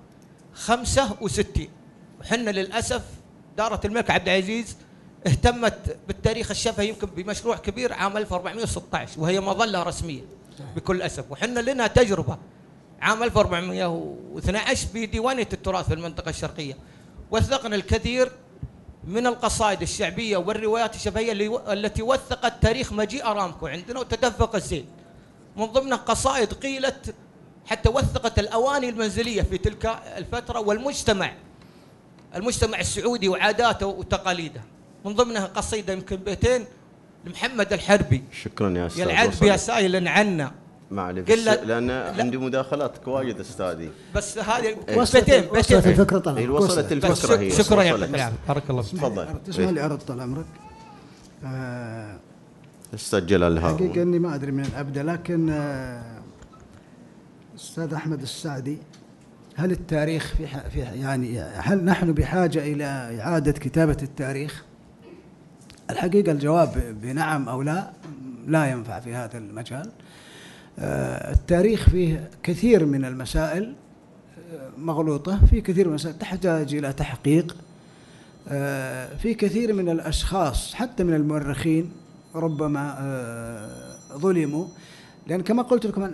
[0.55, 1.68] 65
[2.20, 3.03] وحنا للأسف
[3.57, 4.76] دارة الملك عبد العزيز
[5.26, 10.22] اهتمت بالتاريخ الشفهي يمكن بمشروع كبير عام 1416 وهي مظلة رسمية
[10.76, 11.24] بكل أسف.
[11.30, 12.39] وحنا لنا تجربة
[13.03, 16.76] عام 1412 بديوانيه التراث في المنطقة الشرقية.
[17.30, 18.32] وثقنا الكثير
[19.05, 24.84] من القصائد الشعبية والروايات الشفهيه اللي- التي وثقت تاريخ مجيء أرامكو عندنا وتدفق الزيت
[25.57, 27.14] من ضمنها قصائد قيلت
[27.66, 29.86] حتى وثقت الأواني المنزلية في تلك
[30.16, 31.32] الفترة والمجتمع
[32.34, 34.61] المجتمع السعودي وعاداته وتقاليده.
[35.05, 36.64] من ضمنها قصيدة يمكن بيتين
[37.24, 38.24] لمحمد الحربي.
[38.44, 39.44] شكرا يا أستاذ يلعب وصلت.
[39.44, 40.53] بها سائلا عنا.
[40.91, 42.12] معلي قل بس له- لأن لا.
[42.18, 46.93] عندي مداخلات وايد أستاذي بس هذه وصلت بيتين وصلت بيتين الفكرة طلع هي وصلت بس
[46.93, 48.09] الفكرة هي شك- شكرا يا وصلت.
[48.14, 49.84] العافيه بارك الله فيك تفضل تسمح لي إيه.
[49.84, 50.45] عرض طال عمرك
[51.45, 52.16] آه،
[52.95, 56.18] أستاذ جلال حقيقة هارون إني ما أدري من ابدا لكن آه،
[57.57, 58.78] أستاذ أحمد السعدي
[59.57, 62.84] هل التاريخ في ح- في يعني هل نحن بحاجة إلى
[63.20, 64.64] إعادة كتابة التاريخ؟
[65.91, 67.91] الحقيقة الجواب بنعم أو لا
[68.47, 69.91] لا ينفع في هذا المجال.
[70.79, 73.74] آه، التاريخ فيه كثير من المسائل
[74.53, 77.57] آه، مغلوطة، في كثير من المسائل تحتاج إلى تحقيق.
[78.49, 81.93] آه، في كثير من الأشخاص حتى من المؤرخين
[82.35, 82.95] ربما
[84.12, 84.66] ظلموا.
[85.26, 86.05] لأن كما قلت لكم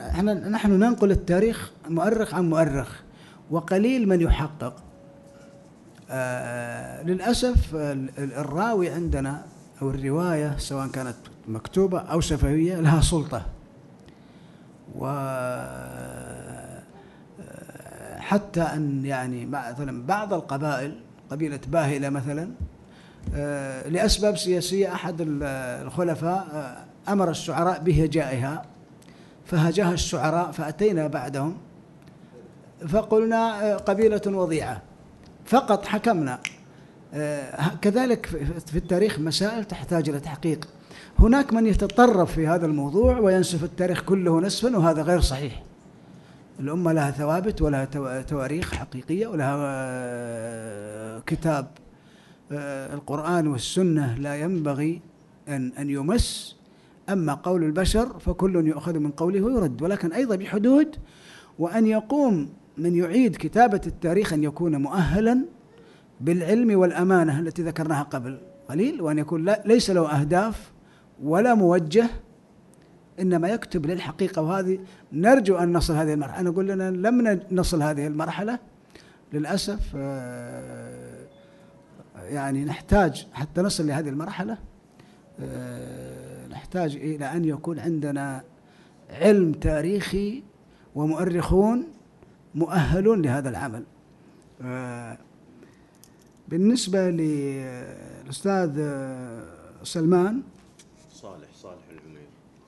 [0.51, 3.01] نحن ننقل التاريخ مؤرخ عن مؤرخ
[3.51, 4.77] وقليل من يحقق.
[7.75, 9.45] ال- الراوي عندنا
[9.83, 11.17] أو الرواية سواء كانت
[11.49, 13.47] مكتوبة أو شفويه لها سلطة.
[14.99, 15.07] و
[18.19, 22.51] حتى أن يعني مثلا بعض القبائل قبيلة باهلة مثلا
[23.35, 25.43] آه، لأسباب سياسية أحد ال-
[25.87, 28.63] الخلفاء آه، أمر الشعراء بهجائها
[29.47, 31.57] فهجاها الشعراء فأتينا بعدهم
[32.89, 34.83] فقلنا آه، قبيلة وضيعة.
[35.47, 36.39] فقط حكمنا
[37.15, 40.69] آه، كذلك في- التاريخ مسائل تحتاج إلى تحقيق.
[41.19, 45.63] هناك من يتطرف في هذا الموضوع وينسف التاريخ كله نسفا وهذا غير صحيح.
[46.61, 51.67] الأمة لها ثوابت ولها تو- تواريخ حقيقية ولها آه، كتاب
[52.53, 54.15] آه، القرآن والسنة.
[54.19, 55.01] لا ينبغي
[55.49, 56.57] أن أن يمس.
[57.09, 59.83] أما قول البشر فكل يؤخذ من قوله ويرد.
[59.83, 60.97] ولكن أيضا بحدود
[61.59, 62.49] وأن يقوم
[62.79, 65.45] من يعيد كتابة التاريخ أن يكون مؤهلا
[66.21, 68.39] بالعلم والأمانة التي ذكرناها قبل
[68.69, 70.73] قليل وأن يكون ليس له أهداف
[71.23, 72.07] ولا موجه
[73.21, 74.43] إنما يكتب للحقيقة.
[74.43, 74.79] وهذه
[75.13, 76.41] نرجو أن نصل هذه المرحلة.
[76.41, 78.59] أنا أقول لنا لم نصل هذه المرحلة
[79.33, 81.27] للأسف آه،
[82.17, 84.59] يعني نحتاج حتى نصل لهذه المرحلة
[85.41, 88.43] آه، نحتاج إلى أن يكون عندنا
[89.11, 90.43] علم تاريخي
[90.95, 91.85] ومؤرخون
[92.55, 93.85] مؤهلون لهذا العمل.
[94.63, 95.19] آه،
[96.49, 98.71] بالنسبة للأستاذ
[99.83, 100.43] سلمان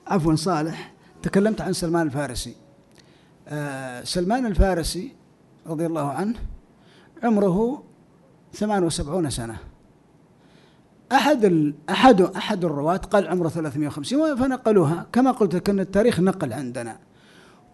[0.07, 0.93] عفوا صالح.
[1.23, 2.55] تكلمت عن سلمان الفارسي.
[3.47, 5.15] آه، سلمان الفارسي
[5.67, 6.35] رضي الله عنه
[7.23, 7.83] عمره
[8.53, 9.57] 78 سنة.
[11.11, 11.73] أحد.
[11.89, 15.05] أحد أحد الرواة قال عمره 350 فنقلوها.
[15.13, 16.99] كما قلت لك أن التاريخ نقل عندنا.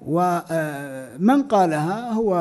[0.01, 2.36] ومن قالها؟ هو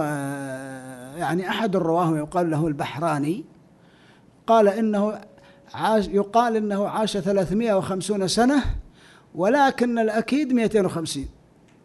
[1.16, 3.44] يعني أحد الرواة يقال له البحراني.
[4.46, 5.20] قال إنه
[5.74, 8.62] عاش يقال إنه عاش 350 سنة
[9.34, 11.26] ولكن الأكيد 250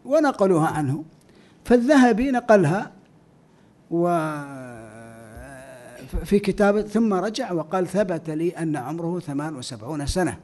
[0.04, 1.04] ونقلوها عنه.
[1.64, 2.92] فالذهبي نقلها
[3.90, 4.08] و
[6.24, 10.38] في كتابه ثم رجع وقال ثبت لي أن عمره 78 سنة.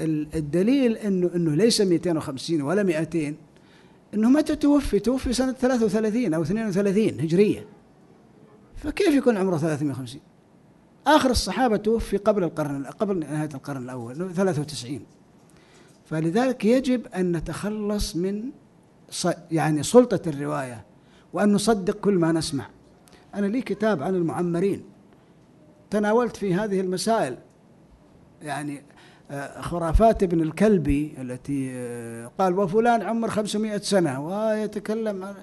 [0.00, 3.34] الدليل أنه أنه ليس 250 ولا 200
[4.14, 7.66] أنه متى توفي؟ توفي سنة 33 أو 32 هجرية.
[8.76, 10.20] فكيف يكون عمره 350
[11.06, 15.00] آخر الصحابة توفي قبل القرن قبل نهاية القرن الأول 93
[16.04, 18.50] فلذلك يجب أن نتخلص من
[19.50, 20.84] يعني سلطة الرواية
[21.32, 22.66] وأن نصدق كل ما نسمع.
[23.34, 24.84] أنا لي كتاب عن المعمرين
[25.90, 27.38] تناولت في هذه المسائل
[28.42, 28.82] يعني
[29.30, 35.34] آه، خرافات ابن الكلبي التي آه، قال وفلان عمر 500 سنة ويتكلم عن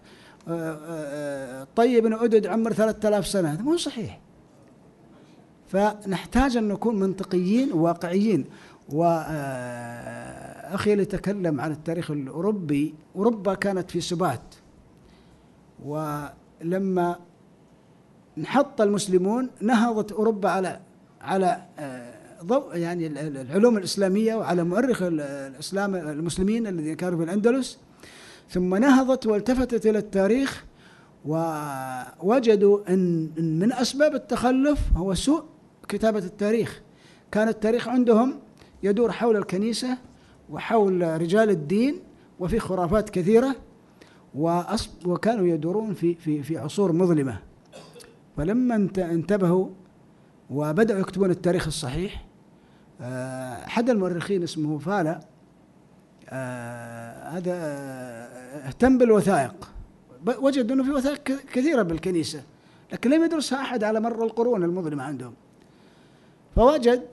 [0.48, 4.20] آه، طيب بن أدد عمر 3000 سنة هذا مو صحيح.
[5.68, 8.46] فنحتاج أن نكون منطقيين وواقعيين
[8.90, 10.21] وأخي
[10.94, 12.96] اللي تكلم عن التاريخ الأوروبي.
[13.16, 14.56] أوروبا كانت في سبات
[15.86, 17.16] ولما
[18.38, 20.80] انحط المسلمون نهضت أوروبا على
[21.22, 21.66] على
[22.44, 27.80] ضوء يعني العلوم الإسلامية وعلى مؤرخ الإسلام المسلمين الذين كانوا في الأندلس.
[28.50, 30.66] ثم نهضت والتفتت إلى التاريخ
[31.26, 35.44] ووجدوا أن من أسباب التخلف هو سوء
[35.90, 36.82] كتابة التاريخ.
[37.32, 38.40] كان التاريخ عندهم
[38.84, 39.98] يدور حول الكنيسة
[40.52, 42.00] وحول رجال الدين
[42.40, 43.56] وفي خرافات كثيرة
[45.06, 47.38] وكانوا يدورون في في في عصور مظلمة.
[48.38, 49.68] فلما انتبهوا
[50.50, 52.26] وبدأوا يكتبون التاريخ الصحيح
[53.02, 55.20] آه، أحد المؤرخين اسمه فالا
[56.30, 59.72] آه، هذا آه، اهتم بالوثائق.
[60.42, 61.24] وجد أنه في وثائق
[61.54, 62.44] كثيرة بالكنيسة
[62.94, 65.34] لكن لم يدرسها أحد على مر القرون المظلمة عندهم.
[66.56, 67.04] فوجد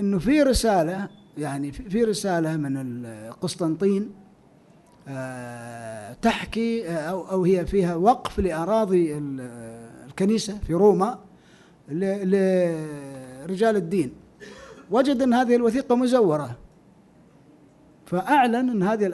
[0.00, 1.08] أنه في رسالة
[1.38, 3.06] يعني في رسالة من
[3.40, 4.10] قسطنطين
[6.22, 9.18] تحكي أو أو هي فيها وقف لأراضي
[10.08, 11.18] الكنيسة في روما
[11.88, 14.12] لرجال الدين.
[14.90, 16.56] وجد أن هذه الوثيقة مزورة.
[18.06, 19.06] فأعلن أن هذه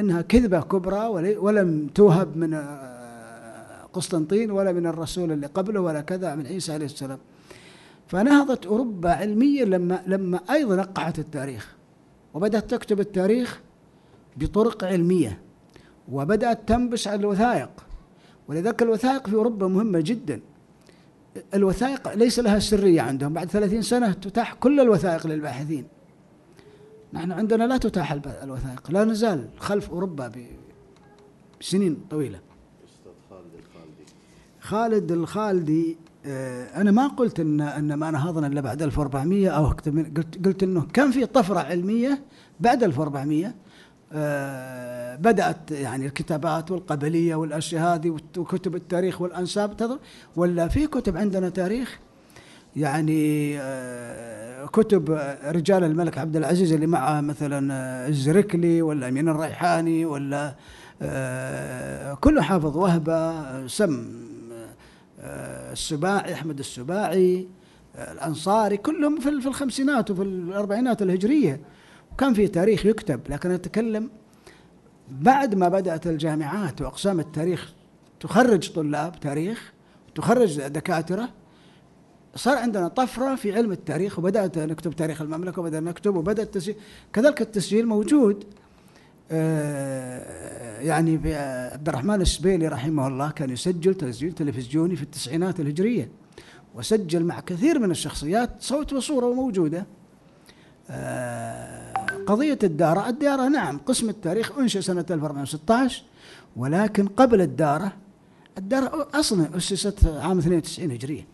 [0.00, 1.06] أنها كذبة كبرى
[1.36, 6.86] ولم توهب من آه، قسطنطين ولا من الرسول اللي قبله ولا كذا من عيسى عليه
[6.86, 7.18] السلام.
[8.06, 11.76] فنهضت أوروبا علميا لما لما أيضا نقحت التاريخ
[12.34, 13.60] وبدأت تكتب التاريخ
[14.36, 15.40] بطرق علمية
[16.12, 17.70] وبدأت تنبش على الوثائق.
[18.48, 20.40] ولذلك الوثائق في أوروبا مهمة جدا.
[21.54, 23.32] الوثائق ليس لها سرية عندهم.
[23.32, 25.86] بعد ثلاثين سنة تتاح كل الوثائق للباحثين.
[27.12, 28.12] نحن عندنا لا تتاح
[28.42, 28.90] الوثائق.
[28.90, 30.32] لا نزال خلف أوروبا
[31.60, 32.40] بسنين طويلة.
[34.60, 35.90] خالد الخالدي.
[35.92, 36.03] آه،
[36.76, 40.62] أنا ما قلت إن أن ما نهضنا إلا بعد 1400 أو أكثر من قلت قلت
[40.62, 42.22] إنه كان في طفرة علمية
[42.60, 43.54] بعد 1400
[44.12, 49.98] آه، بدأت يعني الكتابات والقبلية والأشياء هذه وكتب التاريخ والأنساب تظهر
[50.36, 51.98] ولا في كتب عندنا تاريخ؟
[52.76, 55.10] يعني آه، كتب
[55.44, 60.54] رجال الملك عبد العزيز اللي معه مثلا الزركلي ولا أمين الريحاني ولا
[62.20, 64.23] كله حافظ وهبة سم
[65.24, 67.48] السباعي أحمد السباعي
[67.94, 71.60] الأنصاري كلهم في الخمسينات وفي الأربعينات الهجرية.
[72.12, 74.10] وكان في تاريخ يكتب لكن أتكلم
[75.08, 77.72] بعد ما بدأت الجامعات وأقسام التاريخ
[78.20, 79.72] تخرج طلاب تاريخ
[80.14, 81.28] تخرج دكاترة
[82.36, 86.76] صار عندنا طفرة في علم التاريخ وبدأت نكتب تاريخ المملكة وبدأنا نكتب وبدأ التسجيل.
[87.12, 88.44] كذلك التسجيل موجود.
[88.44, 88.63] آه،
[90.80, 91.34] يعني في
[91.72, 96.08] عبد الرحمن السبيلي رحمه الله كان يسجل تسجيل تلفزيوني في التسعينات الهجرية
[96.74, 99.86] وسجل مع كثير من الشخصيات صوت وصورة وموجودة.
[100.90, 101.94] آه،
[102.26, 106.02] قضية الدارة الدارة نعم قسم التاريخ أنشئ سنة 1416
[106.56, 107.92] ولكن قبل الدارة
[108.58, 111.26] الدارة أصلا أسست عام 92 هجرية.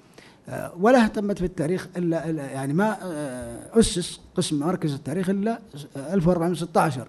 [0.48, 5.58] آه، ولا اهتمت في التاريخ إلا يعني ما آه، أسس قسم مركز التاريخ إلا
[5.96, 7.08] 1416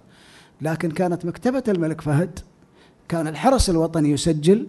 [0.62, 2.38] لكن كانت مكتبة الملك فهد
[3.08, 4.66] كان الحرس الوطني يسجل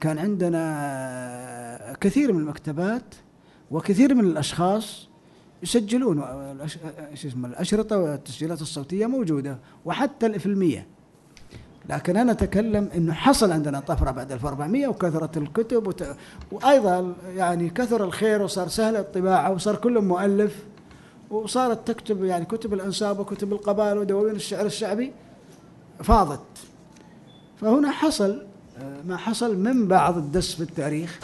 [0.00, 3.14] كان عندنا كثير من المكتبات
[3.70, 5.08] وكثير من الأشخاص
[5.62, 6.22] يسجلون
[7.14, 10.86] اسمه الأشرطة والتسجيلات الصوتية موجودة وحتى الإفلمية
[11.88, 16.16] لكن أنا أتكلم أنه حصل عندنا طفرة بعد 1400 وكثرت الكتب وت...
[16.52, 20.64] وأيضا يعني كثر الخير وصار سهل الطباعة وصار كل مؤلف.
[21.32, 25.12] وصارت تكتب يعني كتب الأنساب وكتب القبائل ودواوين الشعر الشعبي
[26.02, 26.40] فاضت.
[27.60, 28.42] فهنا حصل
[28.78, 31.20] آه، ما حصل من بعض الدس في التاريخ.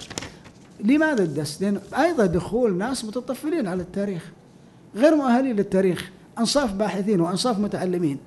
[0.81, 4.33] لماذا الدس؟ لأن أيضا دخول ناس متطفلين على التاريخ
[4.95, 8.19] غير مؤهلين للتاريخ أنصاف باحثين وأنصاف متعلمين.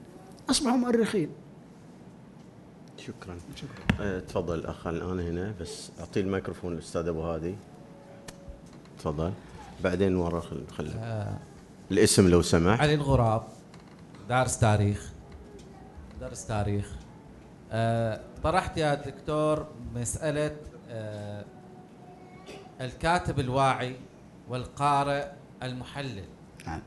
[0.49, 1.29] أصبحوا مؤرخين.
[2.97, 3.35] شكرا.
[4.01, 7.55] آه، تفضل الاخ الآن هنا بس اعطيه الميكروفون للأستاذ أبو هادي.
[8.99, 9.31] تفضل.
[9.83, 11.37] بعدين ورا خل خل آه،
[11.91, 12.81] الاسم لو سمحت.
[12.81, 13.43] علي الغراب.
[14.29, 15.11] دارس تاريخ.
[16.21, 16.95] درس تاريخ.
[17.71, 20.55] آه، طرحت يا دكتور مسألة
[20.89, 21.45] آه،
[22.81, 23.95] الكاتب الواعي
[24.49, 25.25] والقارئ
[25.63, 26.25] المحلل.
[26.67, 26.81] نعم.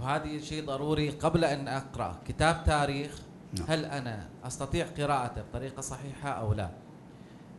[0.00, 2.18] وهذه شيء ضروري قبل أن أقرأ.
[2.28, 3.20] كتاب تاريخ
[3.58, 3.66] نعم.
[3.68, 6.70] هل أنا أستطيع قراءته بطريقة صحيحة أو لا؟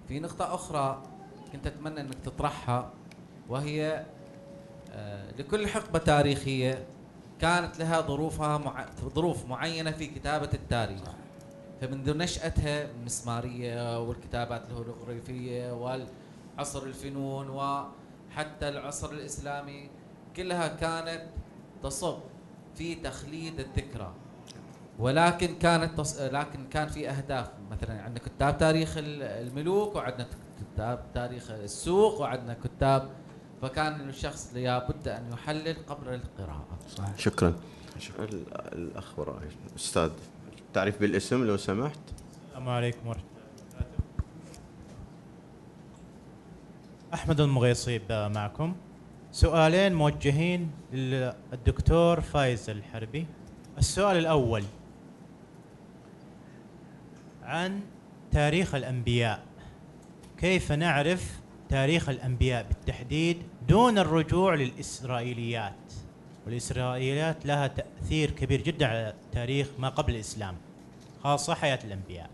[0.08, 1.04] في نقطة أخرى
[1.54, 2.92] كنت أتمنى أنك تطرحها
[3.50, 4.06] وهي
[5.40, 6.86] لكل حقبة تاريخية
[7.42, 8.86] كانت لها ظروفها مع...
[9.16, 11.02] ظروف معينة في كتابة التاريخ.
[11.82, 19.90] فمنذ نشأتها المسمارية والكتابات الهيروغليفية والعصر الفنون وحتى العصر الإسلامي
[20.36, 21.22] كلها كانت
[21.84, 22.18] تصب
[22.76, 24.14] في تخليد الذكرى.
[25.00, 26.20] ولكن كانت تص...
[26.20, 27.50] لكن كان في أهداف.
[27.72, 30.28] مثلا عندنا كتاب تاريخ ال- الملوك وعندنا
[30.74, 33.10] كتاب تاريخ السوق وعندنا كتاب
[33.61, 36.77] فكان الشخص لابد أن يحلل قبل القراءة.
[37.18, 37.56] شكرا.
[38.19, 40.10] ال- الاخ وراي أستاذ
[40.73, 41.99] تعريف بالاسم لو سمحت؟
[42.48, 43.45] السلام عليكم ورحمة الله.
[43.76, 44.03] وبركاته.
[47.14, 48.76] أحمد المغيصي ب- معكم.
[49.32, 53.26] سؤالين موجهين للدكتور فايز الحربي
[53.77, 54.64] السؤال الأول.
[57.44, 57.82] عن
[58.32, 59.44] تاريخ الأنبياء.
[60.38, 61.40] كيف نعرف
[61.70, 65.94] تاريخ الأنبياء بالتحديد دون الرجوع للإسرائيليات.
[66.46, 70.56] والإسرائيليات لها تأثير كبير جدا على تاريخ ما قبل الإسلام
[71.24, 72.30] خاصة حياة الأنبياء.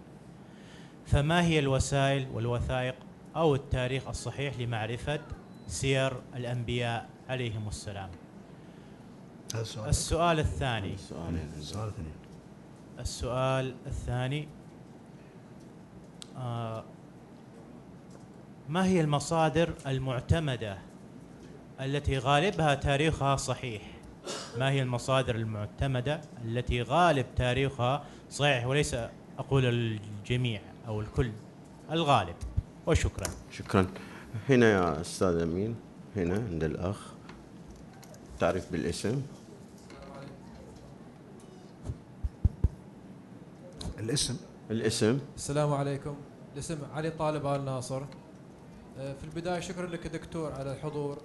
[1.06, 2.96] فما هي الوسائل والوثائق
[3.36, 5.20] أو التاريخ الصحيح لمعرفة
[5.68, 8.10] سير الأنبياء عليهم السلام؟
[9.88, 10.94] السؤال الثاني.
[10.94, 12.12] السؤال الثاني.
[13.00, 14.48] السؤال الثاني
[16.38, 16.84] آه
[18.70, 20.78] ما هي المصادر المعتمدة
[21.80, 23.82] التي غالبها تاريخها صحيح؟
[24.60, 28.96] ما هي المصادر المعتمدة التي غالب تاريخها صحيح وليس
[29.40, 31.32] أقول الجميع أو الكل
[31.92, 32.36] الغالب؟
[32.88, 33.28] وشكرا.
[33.52, 33.88] شكرا.
[34.50, 35.76] هنا يا أستاذ أمين
[36.16, 36.98] هنا عند الأخ.
[38.40, 39.22] تعريف بالاسم؟
[44.00, 44.38] الاسم.
[44.72, 45.20] الاسم.
[45.36, 46.16] السلام عليكم.
[46.54, 48.02] الاسم علي طالب آل ناصر.
[49.02, 51.18] في البداية شكرا لك دكتور على الحضور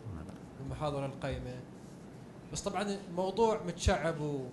[0.61, 1.61] المحاضرة القيمة.
[2.53, 4.47] بس طبعا الموضوع متشعب و...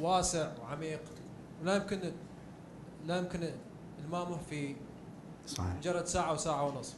[0.00, 1.00] وواسع وعميق
[1.62, 2.00] ولا يمكن
[3.06, 3.50] لا يمكن
[4.04, 4.76] إلمامه في
[5.46, 5.74] صحيح.
[5.74, 6.96] مجرد ساعة وساعة ونصف.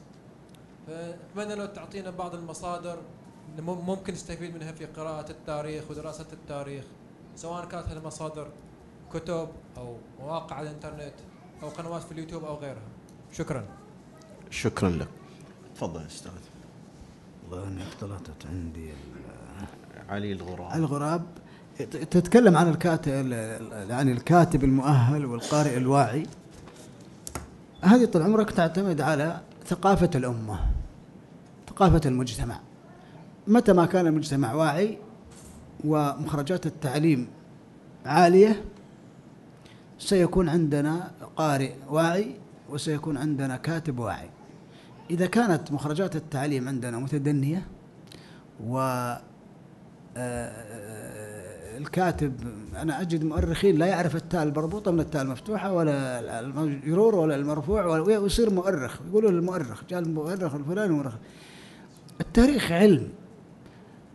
[0.87, 2.99] فأتمنى لو تعطينا بعض المصادر
[3.59, 6.85] ممكن نستفيد منها في قراءة التاريخ ودراسة التاريخ
[7.37, 8.51] سواء كانت هذه المصادر
[9.13, 11.15] كتب أو مواقع على الإنترنت
[11.63, 12.89] أو قنوات في اليوتيوب أو غيرها.
[13.33, 13.80] شكرا.
[14.51, 15.09] شكرا لك.
[15.75, 16.33] تفضل أستاذ.
[17.51, 18.91] والله أني اختلطت عندي
[20.09, 20.77] علي الغراب.
[20.77, 21.23] الغراب.
[21.91, 23.33] تتكلم عن الكاتب
[23.91, 26.27] يعني الكاتب المؤهل والقارئ الواعي.
[27.83, 30.61] هذه طول عمرك تعتمد على ثقافة الأمة
[31.69, 32.61] ثقافة المجتمع.
[33.47, 34.99] متى ما كان المجتمع واعي
[35.85, 37.29] ومخرجات التعليم
[38.07, 38.65] عالية
[39.99, 42.35] سيكون عندنا قارئ واعي
[42.71, 44.31] وسيكون عندنا كاتب واعي.
[45.11, 47.67] إذا كانت مخرجات التعليم عندنا متدنية
[48.67, 48.79] و
[50.17, 50.53] آه،
[51.79, 52.35] الكاتب
[52.77, 58.51] أنا أجد مؤرخين لا يعرف التاء المربوطة من التاء المفتوحة ولا المجرور ولا المرفوع ويصير
[58.51, 61.15] مؤرخ يقولوا المؤرخ جاء المؤرخ الفلاني مؤرخ.
[62.21, 63.09] التاريخ علم.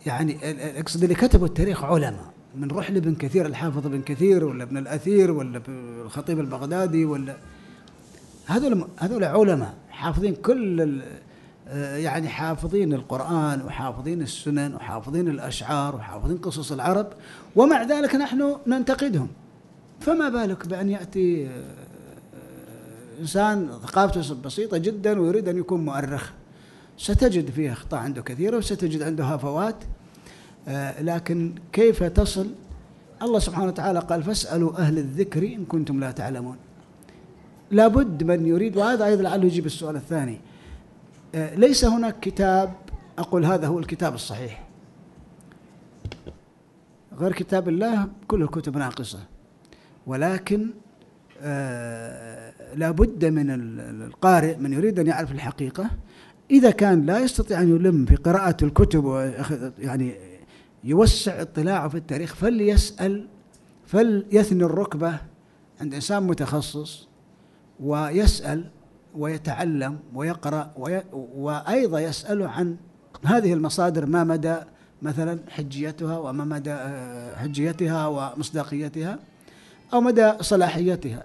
[0.06, 0.38] يعني
[0.80, 5.32] أقصد اللي كتبوا التاريخ علماء من رحل بن كثير الحافظ بن كثير ولا ابن الأثير
[5.32, 5.62] ولا
[6.06, 7.36] الخطيب البغدادي ولا
[8.46, 9.74] هذول هذول علماء.
[9.96, 11.02] حافظين كل
[11.68, 17.08] آه، يعني حافظين القرآن وحافظين السنن وحافظين الأشعار وحافظين قصص العرب
[17.56, 19.28] ومع ذلك نحن ننتقدهم.
[20.00, 21.50] فما بالك بأن يأتي آه،
[23.22, 26.32] إنسان ثقافته بسيطة جدا ويريد أن يكون مؤرخ؟
[26.98, 29.76] ستجد فيه أخطاء عنده كثيرة وستجد عنده هفوات
[30.68, 32.48] آه، لكن كيف تصل؟
[33.22, 36.58] الله سبحانه وتعالى قال فاسألوا أهل الذكر إن كنتم لا تعلمون.
[37.72, 40.40] لابد من يريد وهذا أيضا لعله يجيب السؤال الثاني.
[41.36, 42.74] آه، ليس هناك كتاب
[43.20, 44.64] أقول هذا هو الكتاب الصحيح.
[47.20, 49.20] غير كتاب الله كل الكتب ناقصة.
[50.08, 50.70] ولكن
[51.42, 55.90] آه، لابد من ال- ال- القارئ من يريد أن يعرف الحقيقة.
[56.52, 59.34] إذا كان لا يستطيع أن يلم في قراءة الكتب
[59.80, 60.16] يعني
[60.84, 63.28] يوسع اطلاعه في التاريخ فليسأل
[63.86, 65.20] فليثني الركبة.
[65.82, 67.08] عند إنسان متخصص
[67.80, 68.70] ويسأل
[69.16, 72.78] ويتعلم ويقرأ وي وأيضا يسأله عن
[73.24, 74.56] هذه المصادر ما مدى
[75.02, 79.20] مثلا حجيتها وما مدى آه، حجيتها ومصداقيتها
[79.94, 81.24] أو مدى صلاحيتها.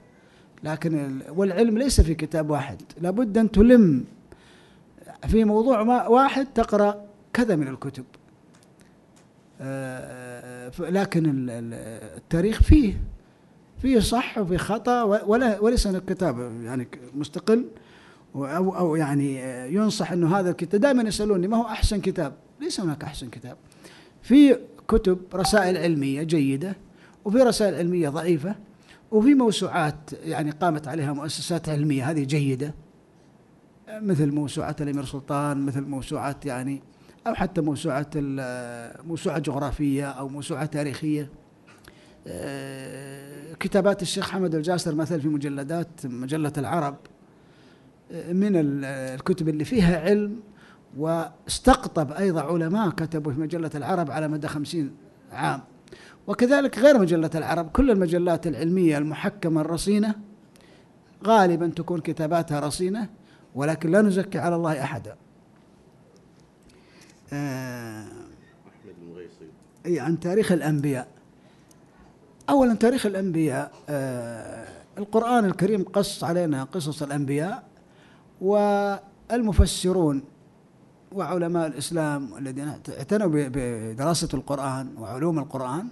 [0.65, 2.83] لكن ال- والعلم ليس في كتاب واحد.
[3.01, 4.05] لابد أن تلم
[5.29, 8.05] في موضوع واحد تقرأ كذا من الكتب.
[9.61, 11.75] آه، لكن ال- ال-
[12.17, 12.95] التاريخ فيه
[13.83, 17.65] فيه صح وفيه خطأ و- ولا وليس هناك كتاب يعني مستقل
[18.35, 19.41] و- أو أو يعني
[19.75, 23.57] ينصح أنه هذا الكتاب دائما يسألوني ما هو أحسن كتاب؟ ليس هناك أحسن كتاب.
[24.23, 24.57] في
[24.89, 26.77] كتب رسائل علمية جيدة
[27.25, 28.55] وفي رسائل علمية ضعيفة
[29.11, 32.75] وفي موسوعات يعني قامت عليها مؤسسات علمية هذه جيدة.
[34.03, 36.83] مثل موسوعة الأمير سلطان مثل موسوعات يعني
[37.27, 41.23] أو حتى موسوعة جغرافية أو موسوعة تاريخية.
[41.23, 41.40] آه،
[43.61, 46.97] كتابات الشيخ حمد الجاسر مثلا في مجلدات مجلة العرب
[48.11, 50.41] من ال- الكتب اللي فيها علم
[50.97, 54.97] واستقطب أيضا علماء كتبوا في مجلة العرب على مدى خمسين
[55.33, 55.61] عام.
[56.27, 60.15] وكذلك غير مجلة العرب كل المجلات العلمية المحكمة الرصينة
[61.27, 63.09] غالبا تكون كتاباتها رصينة
[63.55, 65.17] ولكن لا نزكي على الله أحدا.
[67.33, 69.45] آه، أحمد المغيصي
[69.87, 71.09] أي عن تاريخ الأنبياء.
[72.51, 74.67] أولا تاريخ الأنبياء آه،
[74.99, 77.63] القرآن الكريم قص علينا قصص الأنبياء
[78.41, 80.23] والمفسرون
[81.13, 82.69] وعلماء الإسلام الذين
[82.99, 85.89] اعتنوا بدراسة القرآن وعلوم القرآن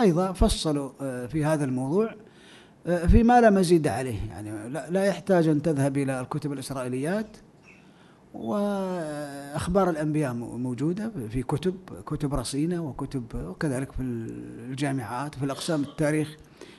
[0.00, 2.14] أيضا فصلوا آه، في هذا الموضوع
[2.86, 4.20] آه، فيما لا مزيد عليه.
[4.30, 7.26] يعني لا يحتاج أن تذهب إلى الكتب الإسرائيليات.
[8.34, 16.36] وأخبار الأنبياء م- موجودة في كتب كتب رصينة وكتب وكذلك في الجامعات وفي الأقسام التاريخ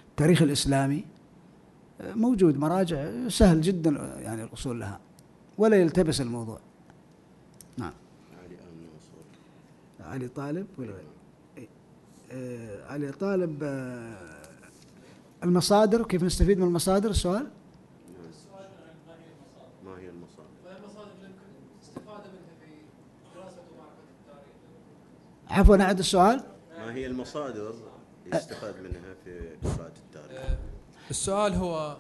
[0.10, 1.06] التاريخ الإسلامي.
[2.02, 3.90] موجود مراجع سهل جدا
[4.22, 4.99] يعني الوصول لها
[5.57, 6.60] ولا يلتبس الموضوع.
[7.77, 7.94] نعم.
[8.44, 8.56] علي
[10.14, 10.94] علي طالب ولا؟
[11.57, 11.68] إيه.
[12.32, 14.18] آه، علي طالب آه،
[15.44, 17.48] المصادر كيف نستفيد من المصادر؟ السؤال
[19.86, 20.49] ما هي المصادر؟
[25.49, 26.43] عفوا أعد السؤال؟
[26.77, 27.73] ما هي المصادر
[28.34, 30.57] يستفاد منها في قراءة التاريخ؟ آه،
[31.09, 31.97] السؤال هو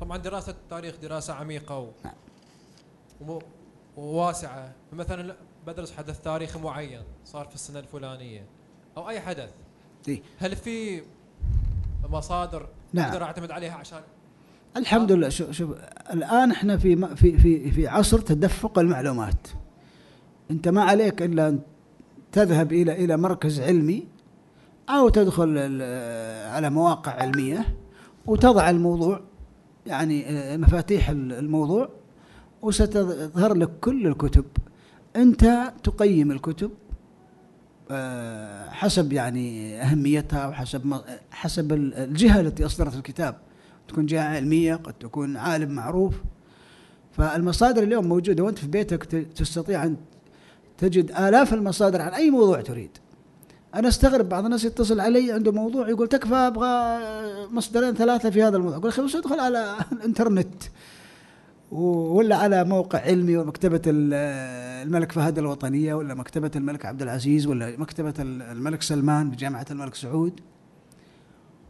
[0.00, 1.88] طبعا دراسة التاريخ دراسة عميقة و...
[3.20, 3.42] ومو-
[3.96, 4.72] وواسعة.
[4.92, 5.36] فمثلا
[5.66, 8.46] بدرس حدث تاريخي معين صار في السنة الفلانية
[8.96, 9.50] أو أي حدث.
[10.08, 10.22] إيه.
[10.38, 11.02] هل في
[12.08, 13.08] مصادر نعم.
[13.08, 14.00] أقدر أعتمد عليها عشان؟
[14.76, 15.28] الحمد لله.
[15.28, 15.76] شوف شوف
[16.12, 19.48] الآن إحنا في في في في عصر تدفق المعلومات.
[20.50, 21.60] أنت ما عليك إلا أن
[22.32, 24.06] تذهب إلى إلى مركز علمي
[24.88, 25.58] أو تدخل
[26.46, 27.74] على مواقع علمية
[28.26, 29.20] وتضع الموضوع
[29.86, 31.88] يعني آه، مفاتيح ال- الموضوع
[32.62, 34.44] وستظهر لك كل الكتب.
[35.16, 36.70] أنت تقيم الكتب
[37.90, 41.00] آه، حسب يعني أهميتها وحسب
[41.30, 43.36] حسب ال- الجهة التي أصدرت الكتاب.
[43.88, 46.14] تكون جهة علمية قد تكون عالم معروف.
[47.12, 48.44] فالمصادر اليوم موجودة.
[48.44, 49.04] وأنت في بيتك
[49.36, 49.96] تستطيع أن
[50.78, 52.90] تجد آلاف المصادر عن أي موضوع تريد.
[53.74, 56.98] أنا أستغرب بعض الناس يتصل علي عنده موضوع يقول تكفى أبغى
[57.50, 58.88] مصدرين ثلاثة في هذا الموضوع.
[58.88, 60.54] أخي بس ادخل على الإنترنت
[61.70, 64.14] ولا على موقع علمي ومكتبة ال-
[64.86, 70.40] الملك فهد الوطنية ولا مكتبة الملك عبد العزيز ولا مكتبة الملك سلمان بجامعة الملك سعود.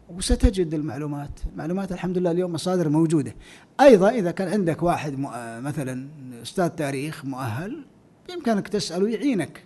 [0.08, 1.30] وستجد المعلومات.
[1.52, 3.34] المعلومات الحمد لله اليوم مصادر موجودة.
[3.80, 5.18] أيضا إذا كان عندك واحد
[5.62, 6.08] مثلا
[6.42, 7.84] أستاذ تاريخ مؤهل
[8.32, 9.64] بإمكانك تسأله يعينك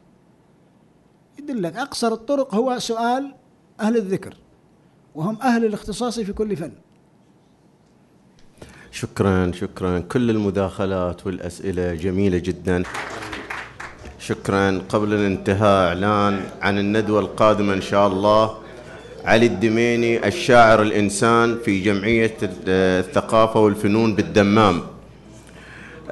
[1.39, 3.35] يدلك أقصر الطرق هو سؤال
[3.81, 4.35] أهل الذكر
[5.15, 6.73] وهم أهل الاختصاص في كل فن.
[8.91, 9.99] شكرا شكرا.
[9.99, 12.83] كل المداخلات والأسئلة جميلة جدا.
[14.19, 14.83] شكرا.
[14.89, 18.59] قبل الانتهاء إعلان عن الندوة القادمة إن شاء الله.
[19.25, 24.83] علي الدميني الشاعر الإنسان في جمعية الثقافة والفنون بالدمام.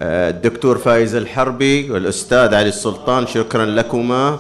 [0.03, 4.39] الدكتور فايز الحربي والأستاذ علي السلطان شكرا لكما.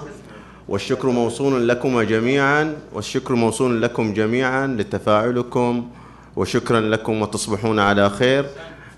[0.69, 5.91] والشكر موصول لكما جميعا والشكر موصول لكم جميعا لتفاعلكم
[6.37, 8.47] وشكرا لكم وتصبحون على خير.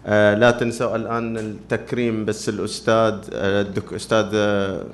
[0.06, 4.84] آه، لا تنسوا الآن التكريم بس الأستاذ آه، الدك أستاذ آه،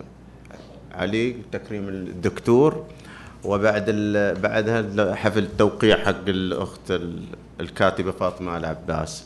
[0.95, 2.85] علي تكريم الدكتور.
[3.45, 3.91] وبعد
[4.43, 7.23] بعدها حفل التوقيع حق الأخت ال-
[7.61, 9.25] الكاتبة فاطمة العباس.